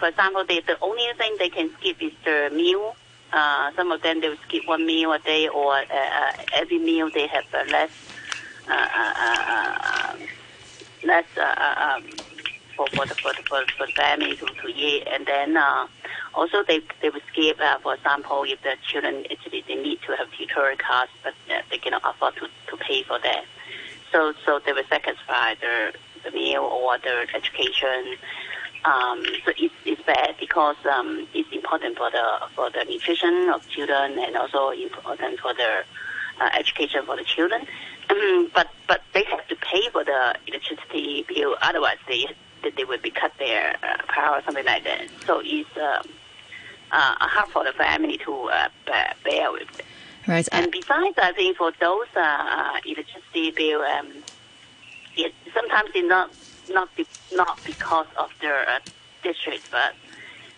[0.00, 2.96] Uh, uh, for example, they, the only thing they can skip is the meal.
[3.32, 6.78] Uh, some of them they will skip one meal a day, or uh, uh, every
[6.78, 7.90] meal they have uh, less,
[8.68, 9.14] uh, uh,
[9.52, 10.16] uh,
[11.04, 12.04] less uh, uh, um,
[12.76, 15.86] for for the for the, for, for the family to, to eat, and then uh,
[16.34, 17.60] also they they will skip.
[17.60, 21.62] Uh, for example, if the children actually they need to have tutor costs, but uh,
[21.70, 23.44] they cannot afford to, to pay for that.
[24.12, 25.92] So so they will sacrifice the
[26.24, 28.16] the meal or the education.
[28.84, 33.68] Um, so it's, it's bad because um, it's important for the for the nutrition of
[33.68, 35.84] children and also important for the
[36.40, 37.66] uh, education for the children.
[38.08, 42.26] Um, but but they have to pay for the electricity bill, otherwise they
[42.76, 45.08] they, will be cut their uh, power or something like that.
[45.26, 46.12] So it's um,
[46.92, 49.62] uh, hard for the family to uh, bear, bear with.
[49.78, 49.84] It.
[50.26, 50.48] Right.
[50.52, 54.12] And besides, I think for those uh, uh, electricity bill, um,
[55.16, 56.30] it, sometimes it's not
[56.70, 58.78] not be, not because of the uh,
[59.22, 59.94] district, but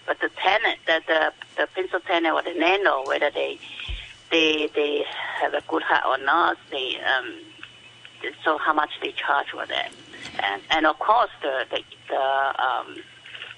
[0.07, 3.59] but the tenant, the the, the principal tenant or the landlord, whether they
[4.31, 5.05] they they
[5.41, 7.35] have a good heart or not, they um,
[8.45, 9.93] so how much they charge for that,
[10.43, 12.97] and and of course the the, the um,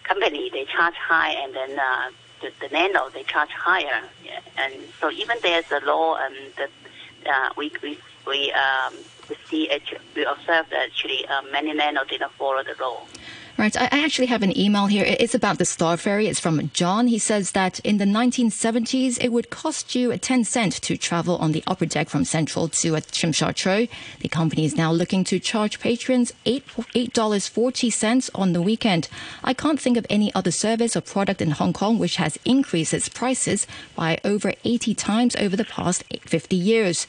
[0.05, 4.41] company they charge high, and then uh, the, the landlord they charge higher, yeah.
[4.59, 6.71] and so even there's a law and that
[7.27, 8.95] uh, we we we um,
[9.49, 13.03] see actu- we observe that actually uh, many landlords did not follow the law.
[13.57, 13.77] Right.
[13.77, 15.05] I actually have an email here.
[15.07, 16.27] It's about the Star Ferry.
[16.27, 17.07] It's from John.
[17.07, 21.53] He says that in the 1970s, it would cost you 10 cents to travel on
[21.53, 23.53] the upper deck from Central to uh, Tsim Sha
[24.19, 29.09] The company is now looking to charge patrons 8, $8.40 on the weekend.
[29.45, 32.93] I can't think of any other service or product in Hong Kong which has increased
[32.93, 37.07] its prices by over 80 times over the past 50 years.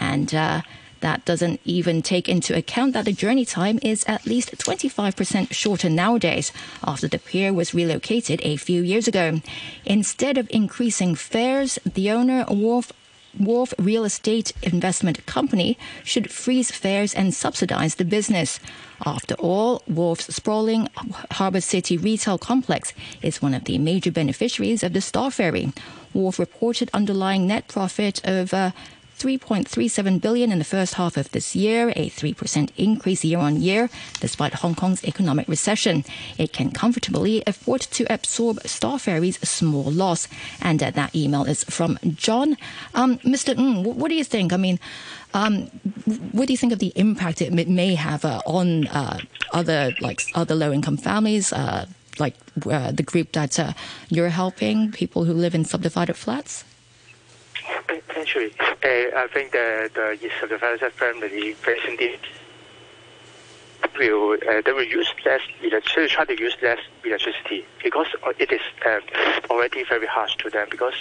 [0.00, 0.62] And, uh,
[1.04, 5.90] that doesn't even take into account that the journey time is at least 25% shorter
[5.90, 6.50] nowadays
[6.82, 9.42] after the pier was relocated a few years ago.
[9.84, 12.90] Instead of increasing fares, the owner, Wharf
[13.38, 18.60] Wharf Real Estate Investment Company should freeze fares and subsidize the business.
[19.04, 20.88] After all, Wharf's sprawling
[21.32, 25.72] Harbour City retail complex is one of the major beneficiaries of the Star Ferry.
[26.14, 28.70] Wharf reported underlying net profit of uh,
[29.24, 33.88] 3.37 billion in the first half of this year, a 3% increase year on year,
[34.20, 36.04] despite Hong Kong's economic recession.
[36.36, 40.28] It can comfortably afford to absorb Star Ferry's small loss.
[40.60, 42.58] And uh, that email is from John.
[42.94, 43.56] Um, Mr.
[43.56, 44.52] Ng, what do you think?
[44.52, 44.78] I mean,
[45.32, 45.68] um,
[46.32, 49.20] what do you think of the impact it may have uh, on uh,
[49.54, 51.50] other like other low income families?
[51.50, 51.86] Uh,
[52.18, 52.34] like
[52.70, 53.72] uh, the group that uh,
[54.10, 56.64] you're helping, people who live in subdivided flats?
[58.16, 62.20] Actually, uh, I think the the subdivided family this
[63.98, 68.06] will uh, they will use less electricity, try to use less electricity because
[68.38, 69.00] it is uh,
[69.50, 70.94] already very harsh to them because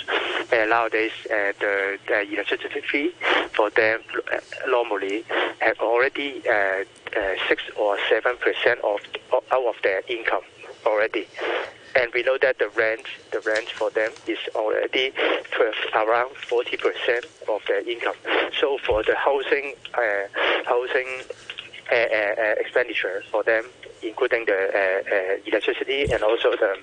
[0.52, 3.14] uh, nowadays uh, the, the electricity fee
[3.54, 4.02] for them
[4.32, 5.24] uh, normally
[5.60, 6.84] have already uh, uh,
[7.48, 9.00] six or seven percent of
[9.52, 10.44] out of their income
[10.86, 11.28] already.
[11.96, 15.14] And we know that the rent, the rent for them is already
[15.52, 18.16] 12, around 40% of their income.
[18.60, 20.28] So for the housing, uh,
[20.66, 21.22] housing
[21.92, 23.66] uh, uh, expenditure for them,
[24.02, 26.76] including the uh, uh, electricity and also the,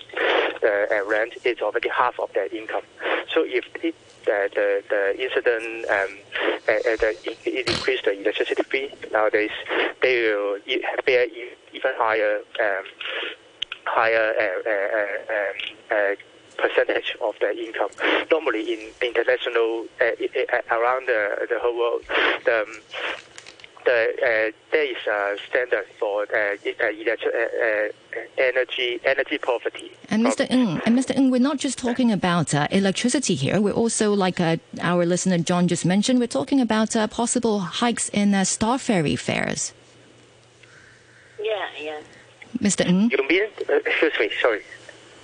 [0.61, 2.83] the rent, it's already half of their income.
[3.33, 3.95] So if it,
[4.27, 6.19] the the incident um,
[6.67, 9.51] the, it increased the electricity fee nowadays,
[10.03, 10.59] they will
[11.07, 11.27] bear
[11.73, 12.41] even higher.
[12.61, 12.85] Um,
[13.91, 16.15] higher uh, uh, uh,
[16.57, 17.91] percentage of their income.
[18.31, 19.87] Normally, in international
[20.71, 22.03] around the, the whole world,
[22.45, 22.81] the um,
[23.87, 26.57] the, uh, there is a standard for uh,
[26.91, 29.91] electric, uh, energy energy poverty.
[30.11, 30.47] And Mr.
[30.51, 31.17] Ng, and Mr.
[31.17, 33.59] Ng, we're not just talking about electricity here.
[33.59, 34.39] We're also, like
[34.83, 39.73] our listener John just mentioned, we're talking about possible hikes in Star Ferry fares.
[41.43, 42.01] Yeah, yeah.
[42.61, 42.87] Mr.
[42.87, 43.11] Ng?
[43.13, 44.63] Uh, excuse me, sorry.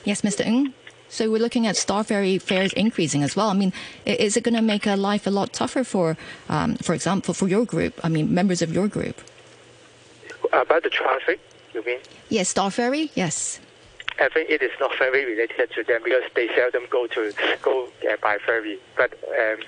[0.05, 0.45] Yes, Mr.
[0.45, 0.72] Ng?
[1.09, 3.49] So we're looking at Star Ferry fares increasing as well.
[3.49, 3.72] I mean,
[4.05, 6.16] is it going to make life a lot tougher for,
[6.49, 8.01] um, for example, for your group?
[8.03, 9.20] I mean, members of your group.
[10.53, 11.41] About the traffic,
[11.74, 11.99] you mean?
[12.28, 13.11] Yes, Star Ferry.
[13.14, 13.61] Yes.
[14.18, 17.89] I think it is not very related to them because they seldom go to go
[18.11, 18.78] uh, by ferry.
[18.97, 19.59] But um,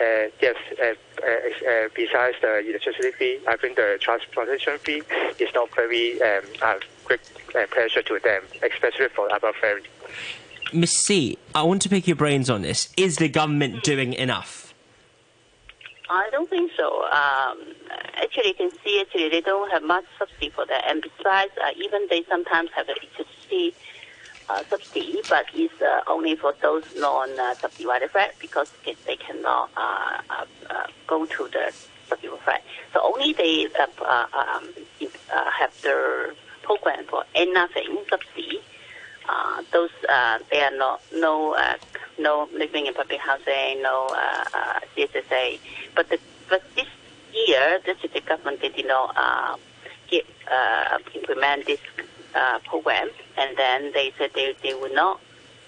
[0.00, 5.02] uh, yes, uh, uh, uh, besides the electricity fee, I think the transportation fee
[5.40, 7.20] is not very um, uh, great
[7.54, 9.82] uh, pressure to them, especially for above ferry.
[10.72, 12.92] Miss Sze, I want to pick your brains on this.
[12.96, 14.74] Is the government doing enough?
[16.08, 17.04] I don't think so.
[17.06, 17.58] Um,
[18.14, 21.70] actually, you can see actually they don't have much subsidy for that, and besides, uh,
[21.76, 23.74] even they sometimes have electricity
[24.48, 30.20] uh, subsidy, but it's uh, only for those non-subdivided flat because it, they cannot uh,
[30.30, 31.72] uh, uh, go to the
[32.08, 32.62] subdivided flat.
[32.92, 34.68] So only they uh, uh, um,
[35.02, 36.34] uh, have their
[36.66, 38.60] program for anything subsidy.
[39.28, 41.76] Uh, those uh, they are not no uh,
[42.18, 45.58] no living in public housing, no uh, uh, CSSA.
[45.94, 46.86] But the, but this
[47.32, 49.56] year, the city government did not uh,
[50.08, 51.80] get uh, implement this
[52.34, 55.20] uh, program, and then they said they they will not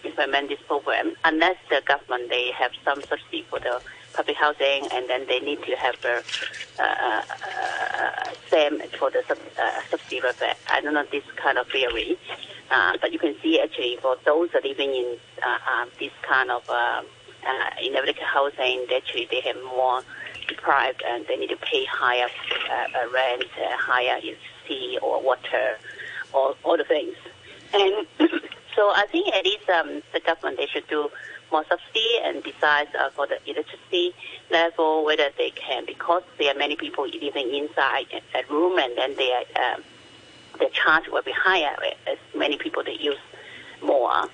[0.05, 3.81] implement this program unless the government they have some subsidy for the
[4.15, 6.23] public housing, and then they need to have the
[6.79, 7.23] uh,
[8.51, 10.21] same for the sub, uh, subsidy.
[10.71, 12.19] I don't know this kind of theory,
[12.71, 16.69] uh, but you can see actually for those living in uh, uh, this kind of
[16.69, 17.03] uh,
[17.83, 20.03] inhabited housing, they actually they have more
[20.49, 22.29] deprived and they need to pay higher
[23.13, 25.79] rent, higher electricity or water,
[26.33, 27.15] all, all the things.
[27.75, 28.07] And
[28.77, 31.11] so I think at least um, the government they should do
[31.51, 34.15] more subsidy and besides uh, for the electricity
[34.51, 39.15] level whether they can because there are many people living inside a, room and then
[39.17, 39.83] they are, um,
[40.59, 41.77] the charge will be higher
[42.07, 43.19] as many people they use
[43.83, 44.29] more.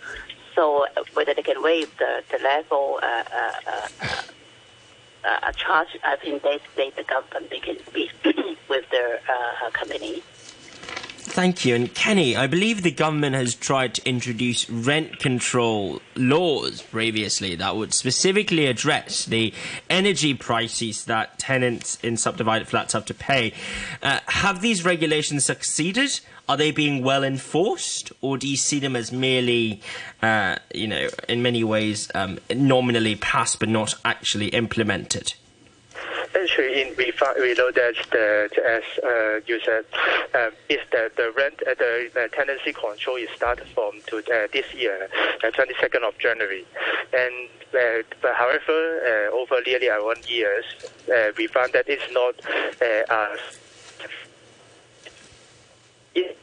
[0.54, 3.52] So uh, whether they can waive the, the level uh, uh,
[5.24, 8.12] uh, uh, charge, I think they, they the government they can speak
[8.68, 10.22] with their uh, company.
[11.34, 11.74] Thank you.
[11.74, 17.74] And Kenny, I believe the government has tried to introduce rent control laws previously that
[17.74, 19.52] would specifically address the
[19.90, 23.52] energy prices that tenants in subdivided flats have to pay.
[24.00, 26.20] Uh, have these regulations succeeded?
[26.48, 29.82] Are they being well enforced, or do you see them as merely,
[30.22, 35.34] uh, you know, in many ways um, nominally passed but not actually implemented?
[36.34, 37.94] Actually, in, we, found, we know that
[38.58, 39.84] as uh, you said,
[40.34, 44.48] um, is that the rent uh, the uh, tenancy control is started from to, uh,
[44.52, 45.08] this year,
[45.44, 46.64] uh, 22nd of January,
[47.12, 50.64] and uh, but however, uh, over nearly one years,
[51.14, 52.34] uh, we found that it's not
[52.82, 53.36] uh,
[56.14, 56.36] it.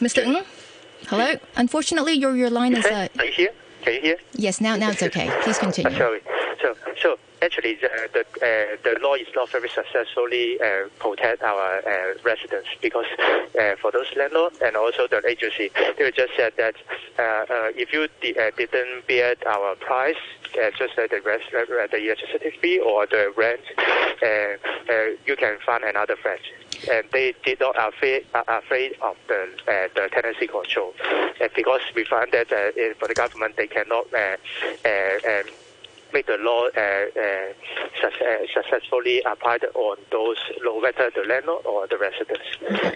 [0.00, 0.24] Mr.
[0.24, 0.59] Ng?
[1.08, 1.34] Hello?
[1.56, 2.84] Unfortunately, your, your line is...
[2.84, 3.52] Uh, Are you here?
[3.82, 4.16] Can you hear?
[4.34, 5.30] yes, now, now it's okay.
[5.42, 5.96] Please continue.
[5.96, 6.20] Sorry.
[6.60, 11.78] So, so actually, the the, uh, the law is not very successfully uh, protect our
[11.78, 16.74] uh, residents because uh, for those landlords and also the agency, they just said that
[17.18, 20.16] uh, uh, if you uh, didn't bear our price,
[20.62, 24.26] uh, just like the rest, the electricity fee or the rent, uh,
[24.92, 26.40] uh, you can find another flat.
[26.88, 30.94] And they did not afraid, uh, afraid of the uh, the tenancy control,
[31.40, 34.36] uh, because we found that uh, for the government they cannot uh,
[34.84, 35.46] uh, um,
[36.12, 37.52] make the law uh, uh,
[38.02, 42.44] uh, successfully applied on those, no matter the landlord or the residents.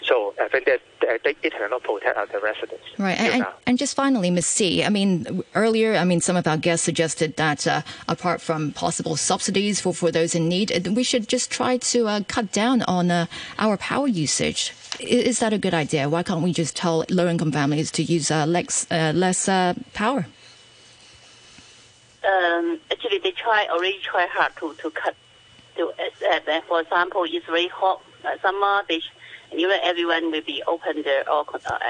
[0.06, 0.80] So I think that
[1.24, 2.84] they, it cannot protect the residents.
[2.98, 4.46] Right, and, and, and just finally, Ms.
[4.46, 8.72] Sze, I mean, earlier, I mean, some of our guests suggested that uh, apart from
[8.72, 12.82] possible subsidies for, for those in need, we should just try to uh, cut down
[12.82, 13.26] on uh,
[13.58, 14.72] our power usage.
[15.00, 16.08] Is that a good idea?
[16.08, 20.26] Why can't we just tell low-income families to use uh, less, uh, less uh, power?
[22.24, 25.14] Um, actually, they try already try hard to to cut.
[25.76, 28.82] To uh, for example, it's very hot uh, summer.
[28.88, 29.00] They
[29.52, 31.88] know everyone will be open their all uh, uh,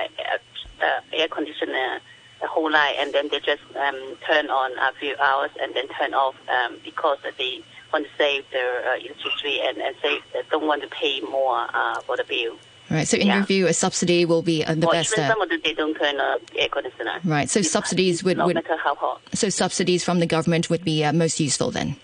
[0.82, 2.00] uh, air conditioner
[2.40, 5.86] the whole night, and then they just um, turn on a few hours and then
[5.88, 7.62] turn off um, because they
[7.92, 11.66] want to save their uh, electricity and and save they don't want to pay more
[11.72, 12.58] uh, for the bill.
[12.90, 15.12] Right, so in your view, a subsidy will be uh, the or best.
[15.14, 17.18] even Uh, some of them they don't turn on air conditioner.
[17.24, 19.20] right, so subsidies would, No would matter how hot.
[19.32, 21.96] so subsidies from the government would be uh, most useful then.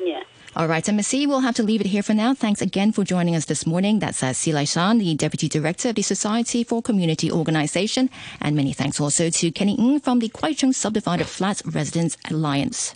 [0.00, 0.22] Yeah.
[0.56, 1.06] All right, and Ms.
[1.08, 2.34] Sze, we'll have to leave it here for now.
[2.34, 4.00] Thanks again for joining us this morning.
[4.00, 8.10] That's uh, Sze Lai Shan, the Deputy Director of the Society for Community Organisation.
[8.40, 12.94] And many thanks also to Kenny Ng from the Kwai Chung Subdivided Flats Residents Alliance.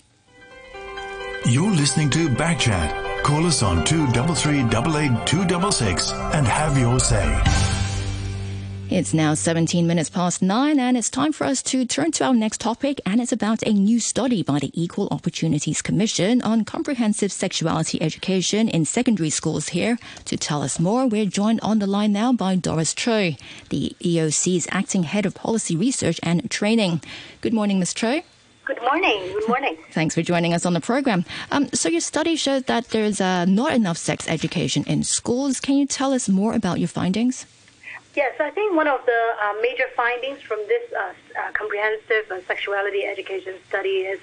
[1.45, 3.08] You're listening to Backchat.
[3.23, 4.63] Call us on 233
[5.25, 7.41] 266 and have your say.
[8.89, 12.33] It's now 17 minutes past nine, and it's time for us to turn to our
[12.33, 12.99] next topic.
[13.05, 18.67] And it's about a new study by the Equal Opportunities Commission on comprehensive sexuality education
[18.67, 19.69] in secondary schools.
[19.69, 23.37] Here to tell us more, we're joined on the line now by Doris Choi,
[23.69, 27.01] the EOC's acting head of policy research and training.
[27.41, 27.93] Good morning, Ms.
[27.93, 28.23] Choi.
[28.69, 29.33] Good morning.
[29.33, 29.77] Good morning.
[29.93, 31.25] Thanks for joining us on the program.
[31.49, 35.59] Um, so, your study showed that there's uh, not enough sex education in schools.
[35.59, 37.47] Can you tell us more about your findings?
[38.15, 42.41] Yes, I think one of the uh, major findings from this uh, uh, comprehensive uh,
[42.45, 44.19] sexuality education study is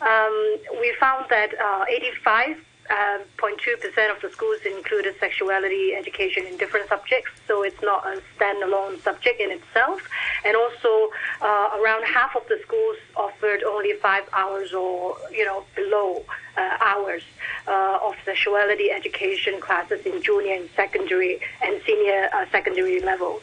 [0.00, 1.50] um, we found that
[1.88, 2.56] 85
[2.90, 8.20] uh, 0.2% of the schools included sexuality education in different subjects, so it's not a
[8.36, 10.00] standalone subject in itself.
[10.44, 11.10] And also,
[11.40, 16.24] uh, around half of the schools offered only five hours or you know below
[16.56, 17.22] uh, hours
[17.66, 23.42] uh, of sexuality education classes in junior and secondary and senior uh, secondary levels.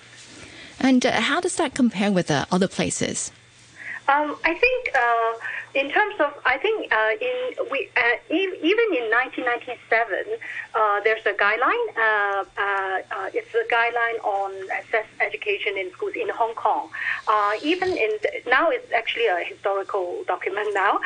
[0.80, 3.32] And uh, how does that compare with other places?
[4.08, 4.96] Um, I think
[5.76, 10.40] in terms of, I think uh, in we uh, even in 1997,
[10.74, 11.86] uh, there's a guideline.
[11.98, 14.52] Uh, uh, uh, it's a guideline on
[14.90, 16.90] sex education in schools in Hong Kong.
[17.62, 18.12] even in
[18.48, 20.70] now, it's actually a historical document.
[20.76, 21.00] Now,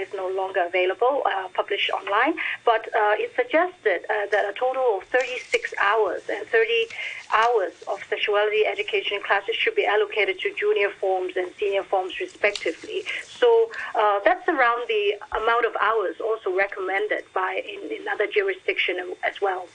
[0.00, 1.22] it's no longer available,
[1.54, 2.34] published online.
[2.64, 2.88] But
[3.22, 6.86] it suggested that a total of 36 hours and 30
[7.32, 13.04] hours of sexuality education classes should be allocated to junior forms and senior forms respectively.
[13.24, 13.70] So
[14.06, 19.40] uh, that's around the amount of hours also recommended by in, in other jurisdictions as
[19.40, 19.66] well.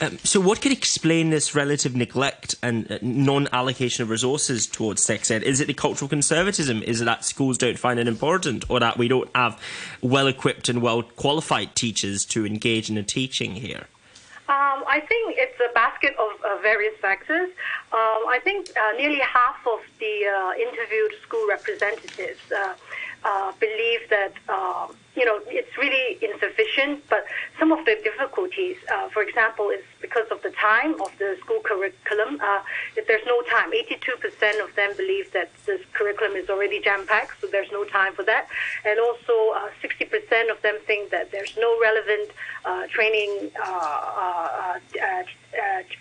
[0.00, 5.04] Um, so, what could explain this relative neglect and uh, non allocation of resources towards
[5.04, 5.44] sex ed?
[5.44, 6.82] Is it the cultural conservatism?
[6.82, 9.60] Is it that schools don't find it important, or that we don't have
[10.02, 13.86] well equipped and well qualified teachers to engage in the teaching here?
[14.46, 17.48] Um, I think it's a basket of uh, various factors.
[17.92, 22.74] Um, I think uh, nearly half of the uh, interviewed school representatives uh, uh,
[23.58, 27.04] believe that um, you know it's really insufficient.
[27.08, 27.24] But
[27.58, 31.60] some of the difficulties, uh, for example, is because of the time of the school
[31.64, 32.40] curriculum.
[32.42, 32.60] Uh,
[32.96, 37.46] if there's no time, 82% of them believe that this curriculum is already jam-packed, so
[37.46, 38.48] there's no time for that.
[38.84, 42.30] And also, 60% of them think that there's no relevant
[42.90, 43.50] training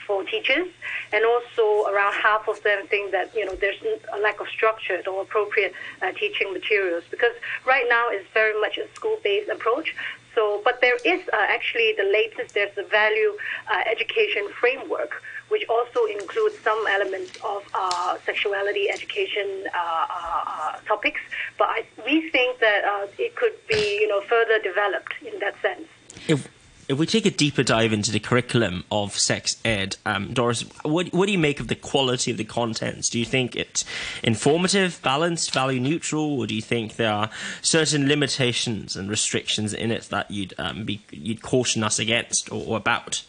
[0.06, 0.68] for teachers,
[1.12, 3.82] and also around half of them think that you know there's
[4.14, 7.34] a lack of structured or appropriate uh, teaching materials because
[7.66, 9.96] right now it's very much a school-based approach.
[10.36, 12.56] So, but there is uh, actually the latest.
[12.56, 13.32] There's a value
[13.70, 21.22] uh, education framework which also includes some elements of uh, sexuality education uh, uh, topics.
[21.60, 22.82] But I, we think that
[23.20, 25.88] it could be, you know, further developed in that sense.
[26.28, 26.50] If
[26.88, 31.14] if we take a deeper dive into the curriculum of sex ed, um, Doris, what,
[31.14, 33.10] what do you make of the quality of the contents?
[33.10, 33.86] Do you think it's
[34.22, 37.30] informative, balanced, value neutral, or do you think there are
[37.62, 42.64] certain limitations and restrictions in it that you'd um, be you'd caution us against or,
[42.68, 43.24] or about?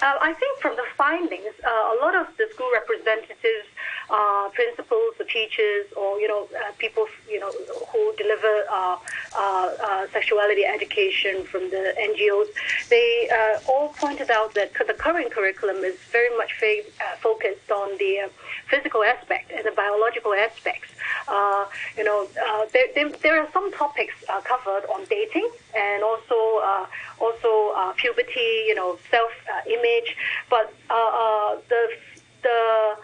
[0.00, 3.68] Uh, I think from the findings, uh, a lot of the school representatives
[4.12, 7.50] uh, principals or teachers or you know uh, people you know
[7.90, 8.96] who deliver uh,
[9.34, 12.48] uh, uh sexuality education from the NGOs,
[12.90, 16.84] they uh, all pointed out that the current curriculum is very much fa-
[17.20, 18.30] focused on the
[18.68, 20.90] physical aspect and the biological aspects.
[21.96, 22.28] you know,
[22.72, 26.38] there, there, there, are some topics covered on dating and also
[27.18, 27.50] also
[27.96, 29.32] puberty, you know, self
[29.66, 30.16] image,
[30.50, 30.74] but
[31.70, 31.82] the
[32.42, 32.96] the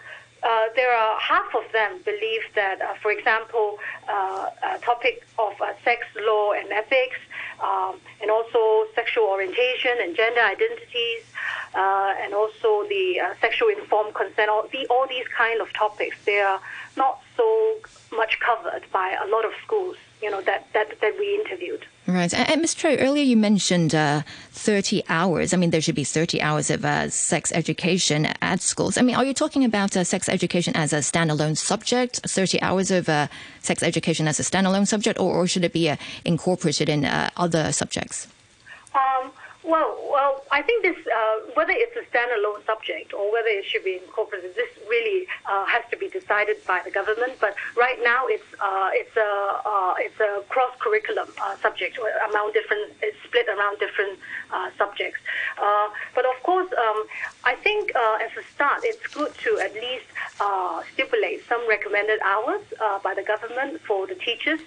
[0.43, 3.77] uh, there are half of them believe that, uh, for example,
[4.07, 7.17] uh, a topic of uh, sex law and ethics,
[7.61, 11.23] um, and also sexual orientation and gender identities,
[11.75, 14.49] uh, and also the uh, sexual informed consent.
[14.49, 16.61] All, the, all these kind of topics, they are
[16.95, 17.77] not so
[18.11, 19.97] much covered by a lot of schools.
[20.21, 21.85] You know that that, that we interviewed.
[22.09, 22.33] Right.
[22.33, 22.73] And, and Ms.
[22.73, 25.53] Choi, earlier you mentioned uh, 30 hours.
[25.53, 28.97] I mean, there should be 30 hours of uh, sex education at schools.
[28.97, 32.89] I mean, are you talking about uh, sex education as a standalone subject, 30 hours
[32.89, 33.27] of uh,
[33.61, 37.29] sex education as a standalone subject, or, or should it be uh, incorporated in uh,
[37.37, 38.27] other subjects?
[38.95, 39.31] Um,
[39.69, 43.83] well, well, I think this, uh, whether it's a standalone subject or whether it should
[43.83, 47.33] be incorporated, this really uh, has to be decided by the government.
[47.39, 51.99] But right now, it's uh, it's a uh, it's a cross curriculum uh, subject
[52.29, 54.17] among different, it's split around different
[54.51, 55.19] uh, subjects.
[55.57, 57.05] Uh, but of course, um,
[57.43, 60.05] I think uh, as a start, it's good to at least
[60.39, 62.61] uh, stipulate some recommended hours
[63.03, 64.59] by the government for the teachers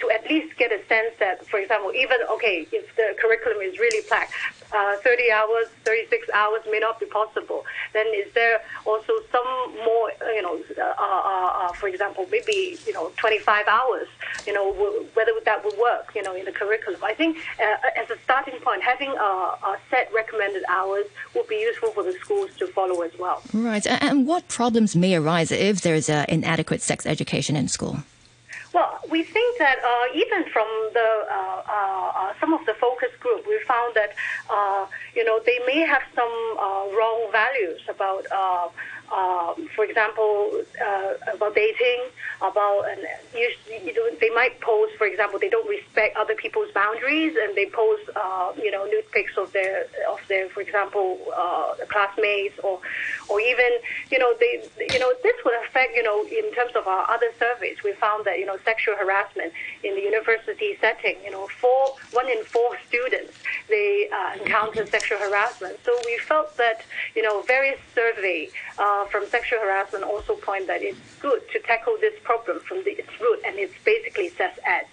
[0.00, 3.78] to at least get a sense that, for example, even okay, if the curriculum is
[3.78, 4.32] really packed
[4.72, 9.46] uh, 30 hours, 36 hours may not be possible, then is there also some
[9.84, 14.08] more, you know, uh, uh, uh, for example, maybe, you know, 25 hours,
[14.46, 17.00] you know, w- whether that would work, you know, in the curriculum.
[17.02, 21.90] I think uh, as a starting point, having a, set recommended hours would be useful
[21.90, 23.42] for the schools to follow as well.
[23.52, 23.86] Right.
[23.86, 27.98] And what problems may arise if there's uh, inadequate sex education in school?
[28.72, 33.10] Well, we think that uh, even from the uh, uh, uh, some of the focus
[33.18, 34.14] group, we found that
[34.48, 38.26] uh, you know they may have some uh, wrong values about.
[39.10, 42.02] Uh, for example, uh, about dating,
[42.40, 42.86] about
[43.34, 43.50] you,
[43.84, 48.02] you they might post, for example, they don't respect other people's boundaries, and they post,
[48.14, 52.78] uh, you know, nude pics of their of their, for example, uh, classmates, or
[53.28, 53.70] or even,
[54.10, 57.30] you know, they, you know, this would affect, you know, in terms of our other
[57.38, 59.52] surveys, we found that you know sexual harassment
[59.82, 63.32] in the university setting, you know, four one in four students
[63.68, 65.78] they uh, encounter sexual harassment.
[65.84, 66.82] So we felt that
[67.14, 71.96] you know various survey uh, from sexual harassment also point that it's good to tackle
[72.00, 74.86] this problem from the, its root, and it's basically sex ed.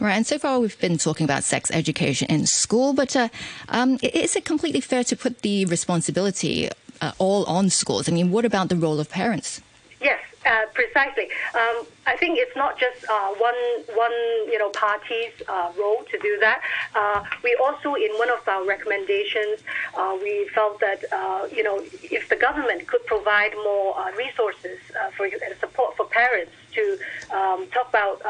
[0.00, 3.28] Right, and so far we've been talking about sex education in school, but uh,
[3.68, 6.68] um, is it completely fair to put the responsibility
[7.00, 8.08] uh, all on schools?
[8.08, 9.60] I mean, what about the role of parents?
[10.00, 11.24] Yes, uh, precisely.
[11.54, 13.60] Um, I think it's not just uh, one
[13.94, 14.12] one
[14.46, 16.60] you know party's uh, role to do that.
[16.94, 19.60] Uh, we also, in one of our recommendations,
[19.96, 24.78] uh, we felt that uh, you know if the government could provide more resources
[25.16, 25.28] for
[25.60, 26.98] support for parents to
[27.34, 28.22] um, talk about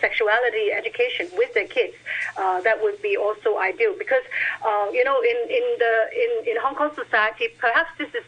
[0.00, 1.94] sexuality education with their kids,
[2.36, 3.94] that would be also ideal.
[3.96, 4.24] Because
[4.92, 8.24] you know, in in the in, in Hong Kong society, perhaps this is.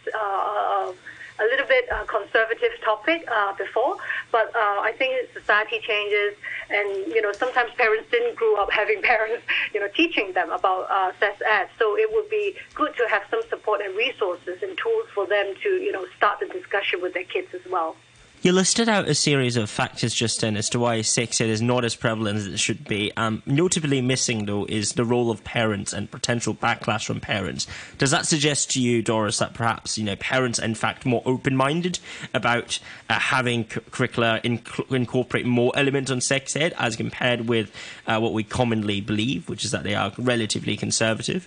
[1.42, 3.96] A little bit uh, conservative topic uh, before,
[4.30, 6.38] but uh, I think society changes,
[6.70, 9.42] and you know sometimes parents didn't grow up having parents,
[9.74, 11.68] you know, teaching them about uh, sex ed.
[11.80, 15.54] So it would be good to have some support and resources and tools for them
[15.64, 17.96] to you know start the discussion with their kids as well.
[18.42, 21.62] You listed out a series of factors just then as to why sex ed is
[21.62, 23.12] not as prevalent as it should be.
[23.16, 27.68] Um, notably missing, though, is the role of parents and potential backlash from parents.
[27.98, 31.22] Does that suggest to you, Doris, that perhaps you know parents, are in fact, more
[31.24, 32.00] open-minded
[32.34, 37.72] about uh, having cu- curricula inc- incorporate more elements on sex ed as compared with
[38.08, 41.46] uh, what we commonly believe, which is that they are relatively conservative?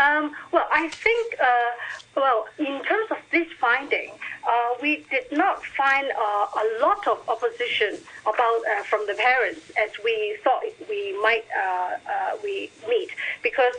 [0.00, 1.70] Um, well, I think, uh,
[2.16, 4.12] well, in terms of this finding,
[4.48, 9.60] uh, we did not find uh, a lot of opposition about uh, from the parents
[9.76, 13.10] as we thought we might uh, uh, we meet
[13.42, 13.74] because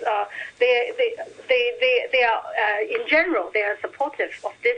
[0.59, 1.15] they, they
[1.49, 2.43] they they they are
[2.81, 4.77] in general they are supportive of this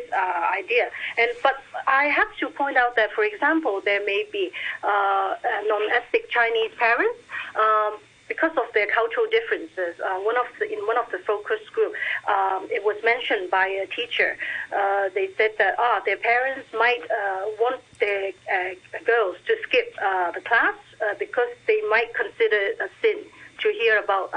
[0.58, 4.52] idea and but I have to point out that for example there may be
[4.84, 7.20] non-ethnic Chinese parents.
[7.56, 11.60] Um, because of their cultural differences, uh, one of the, in one of the focus
[11.74, 11.94] group,
[12.28, 14.38] um, it was mentioned by a teacher.
[14.72, 18.74] Uh, they said that ah, their parents might uh, want their uh,
[19.06, 23.24] girls to skip uh, the class uh, because they might consider it a sin
[23.62, 24.32] to hear about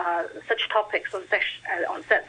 [0.46, 1.44] such topics on sex
[1.90, 2.24] on sex.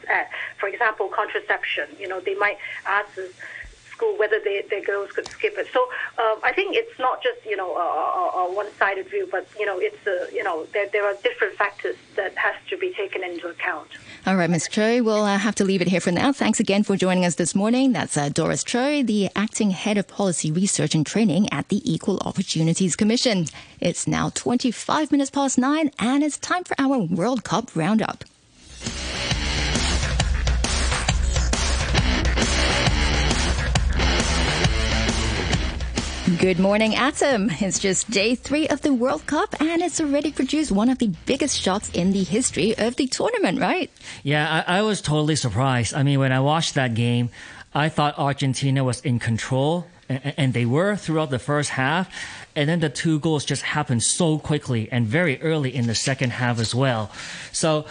[0.58, 1.90] For example, contraception.
[2.00, 3.10] You know, they might ask
[3.98, 5.68] school whether they, their girls could skip it.
[5.74, 5.82] So
[6.24, 9.66] um, I think it's not just you know a, a, a one-sided view, but you
[9.66, 13.24] know it's a, you know there, there are different factors that has to be taken
[13.24, 13.90] into account.
[14.26, 14.68] All right, Ms.
[14.68, 16.32] Choi, we'll uh, have to leave it here for now.
[16.34, 17.94] Thanks again for joining us this morning.
[17.94, 22.20] That's uh, Doris Choi, the acting head of policy research and training at the Equal
[22.20, 23.46] Opportunities Commission.
[23.80, 28.26] It's now 25 minutes past nine, and it's time for our World Cup roundup.
[36.36, 37.50] Good morning, Atom.
[37.62, 41.08] It's just day three of the World Cup, and it's already produced one of the
[41.26, 43.90] biggest shots in the history of the tournament, right?
[44.24, 45.94] Yeah, I, I was totally surprised.
[45.94, 47.30] I mean, when I watched that game,
[47.74, 52.14] I thought Argentina was in control, and, and they were throughout the first half.
[52.58, 56.32] And then the two goals just happened so quickly and very early in the second
[56.32, 57.10] half as well.
[57.54, 57.86] So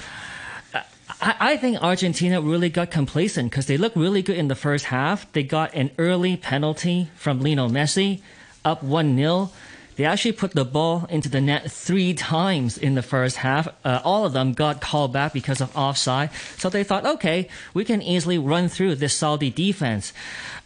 [1.20, 4.86] I, I think Argentina really got complacent because they looked really good in the first
[4.86, 5.30] half.
[5.32, 8.20] They got an early penalty from Lionel Messi,
[8.64, 9.50] up 1 0.
[9.96, 13.66] They actually put the ball into the net three times in the first half.
[13.82, 16.30] Uh, all of them got called back because of offside.
[16.58, 20.12] So they thought, okay, we can easily run through this Saudi defense,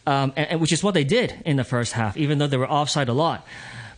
[0.05, 2.57] um, and, and which is what they did in the first half, even though they
[2.57, 3.46] were offside a lot.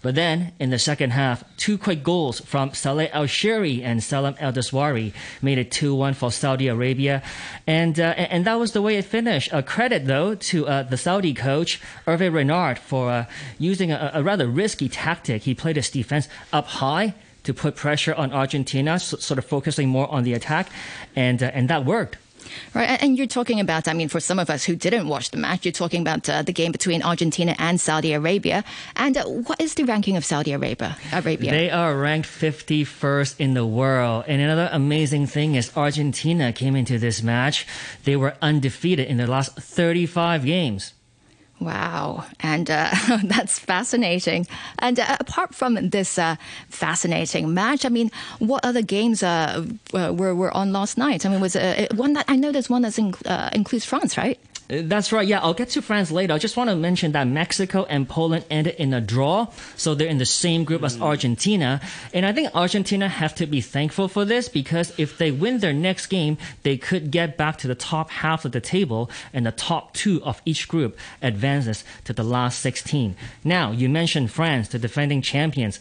[0.03, 4.35] But then in the second half, two quick goals from Saleh Al Shehri and Salem
[4.41, 7.23] Al Dawsari made it 2 1 for Saudi Arabia.
[7.67, 9.53] And, uh, and that was the way it finished.
[9.53, 13.27] A credit, though, to uh, the Saudi coach, Hervé Renard, for uh,
[13.59, 15.43] using a, a rather risky tactic.
[15.43, 20.11] He played his defense up high to put pressure on Argentina, sort of focusing more
[20.11, 20.69] on the attack,
[21.17, 22.17] and uh, and that worked.
[22.75, 25.37] Right, and you're talking about, I mean, for some of us who didn't watch the
[25.37, 28.65] match, you're talking about uh, the game between Argentina and Saudi Arabia.
[28.97, 30.97] And uh, what is the ranking of Saudi Arabia?
[31.13, 31.51] Arabia?
[31.51, 34.25] They are ranked 51st in the world.
[34.27, 37.67] And another amazing thing is Argentina came into this match.
[38.05, 40.95] They were undefeated in their last 35 games.
[41.65, 42.91] Wow, and uh,
[43.25, 44.47] that's fascinating.
[44.81, 46.37] And uh, apart from this uh,
[46.69, 48.11] fascinating match, I mean,
[48.41, 51.25] what other games uh, were were on last night?
[51.25, 54.17] I mean, was uh, one that I know there's one that in, uh, includes France,
[54.17, 54.39] right?
[54.73, 55.29] That's right.
[55.29, 56.33] Yeah, I'll get to France later.
[56.33, 60.09] I just want to mention that Mexico and Poland ended in a draw, so they're
[60.09, 60.87] in the same group mm.
[60.87, 61.79] as Argentina.
[62.15, 65.75] And I think Argentina have to be thankful for this because if they win their
[65.75, 69.53] next game, they could get back to the top half of the table, and the
[69.53, 73.15] top two of each group advances to the last 16.
[73.45, 75.81] Now, you mentioned France, the defending champions.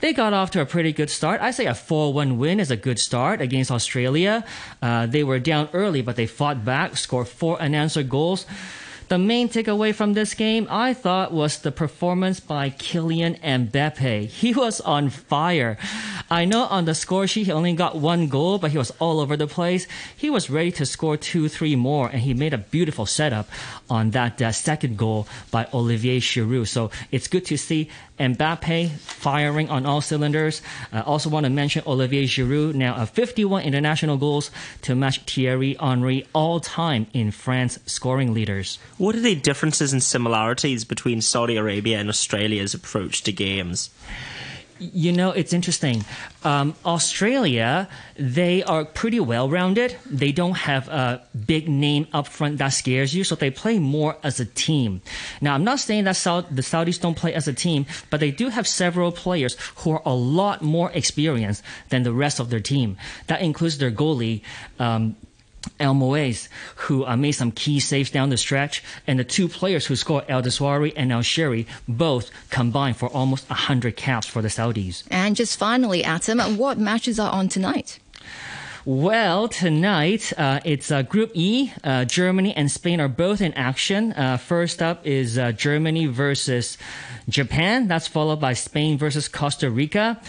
[0.00, 1.42] They got off to a pretty good start.
[1.42, 4.44] I say a 4 1 win is a good start against Australia.
[4.80, 8.46] Uh, they were down early, but they fought back, scored four unanswered goals.
[9.10, 14.28] The main takeaway from this game, I thought, was the performance by Kylian Mbappe.
[14.28, 15.76] He was on fire.
[16.30, 19.18] I know on the score sheet he only got one goal, but he was all
[19.18, 19.88] over the place.
[20.16, 23.48] He was ready to score two, three more, and he made a beautiful setup
[23.90, 26.68] on that uh, second goal by Olivier Giroud.
[26.68, 27.90] So it's good to see
[28.20, 30.60] Mbappe firing on all cylinders.
[30.92, 34.50] I also want to mention Olivier Giroud, now a 51 international goals
[34.82, 38.78] to match Thierry Henry all time in France scoring leaders.
[38.98, 43.90] What are the differences and similarities between Saudi Arabia and Australia's approach to games?
[44.80, 46.04] You know, it's interesting.
[46.42, 49.94] Um, Australia, they are pretty well rounded.
[50.06, 54.16] They don't have a big name up front that scares you, so they play more
[54.22, 55.02] as a team.
[55.42, 56.14] Now, I'm not saying that
[56.50, 60.02] the Saudis don't play as a team, but they do have several players who are
[60.06, 62.96] a lot more experienced than the rest of their team.
[63.26, 64.42] That includes their goalie.
[64.78, 65.16] Um,
[65.78, 69.86] El Moez, who uh, made some key saves down the stretch, and the two players
[69.86, 74.48] who scored El Dawsari and El Shehri, both combined for almost 100 caps for the
[74.48, 75.04] Saudis.
[75.10, 77.98] And just finally, Atom, what matches are on tonight?
[78.86, 81.70] Well, tonight uh, it's uh, Group E.
[81.84, 84.14] Uh, Germany and Spain are both in action.
[84.14, 86.78] Uh, first up is uh, Germany versus
[87.28, 87.88] Japan.
[87.88, 90.20] That's followed by Spain versus Costa Rica.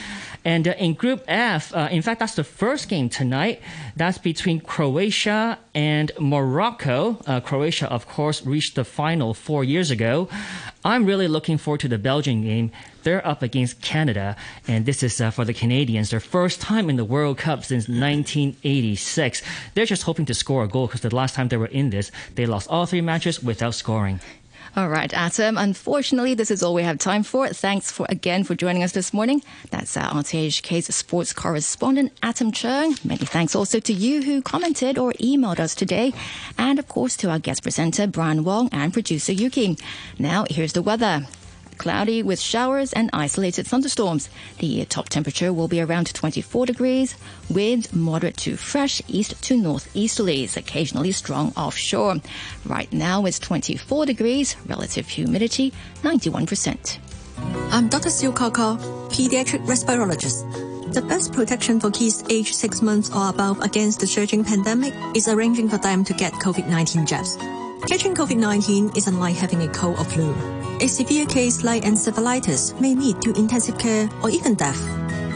[0.44, 3.62] And uh, in Group F, uh, in fact, that's the first game tonight.
[3.96, 7.18] That's between Croatia and Morocco.
[7.28, 10.30] Uh, Croatia, of course, reached the final four years ago.
[10.84, 12.72] I'm really looking forward to the Belgian game.
[13.04, 14.36] They're up against Canada,
[14.68, 17.88] and this is uh, for the Canadians, their first time in the World Cup since
[17.88, 19.42] 1986.
[19.74, 22.12] They're just hoping to score a goal because the last time they were in this,
[22.36, 24.20] they lost all three matches without scoring.
[24.74, 25.58] All right, Atom.
[25.58, 27.50] Unfortunately, this is all we have time for.
[27.50, 29.44] Thanks for again for joining us this morning.
[29.70, 32.96] That's our RTHK's sports correspondent, Atom Chung.
[33.04, 36.14] Many thanks also to you who commented or emailed us today.
[36.58, 39.78] And of course to our guest presenter, Brian Wong, and producer Yuki.
[40.18, 41.28] Now, here's the weather
[41.82, 44.30] cloudy with showers and isolated thunderstorms.
[44.60, 47.16] The top temperature will be around 24 degrees.
[47.50, 52.18] Winds moderate to fresh east to northeasterlies, occasionally strong offshore.
[52.68, 55.74] Right now it's 24 degrees, relative humidity
[56.04, 57.00] 91%.
[57.72, 58.12] I'm Dr.
[58.12, 58.78] Siu Kaka,
[59.10, 60.94] pediatric respirologist.
[60.94, 65.28] The best protection for kids aged 6 months or above against the surging pandemic is
[65.28, 67.38] arranging for them to get COVID-19 jabs.
[67.88, 70.34] Catching COVID-19 is unlike having a cold or flu.
[70.82, 74.78] A severe case like encephalitis may lead to intensive care or even death.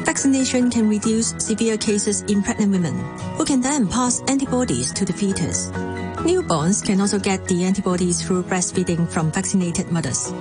[0.05, 2.95] Vaccination can reduce severe cases in pregnant women,
[3.37, 5.69] who can then pass antibodies to the fetus.
[6.21, 10.31] Newborns can also get the antibodies through breastfeeding from vaccinated mothers.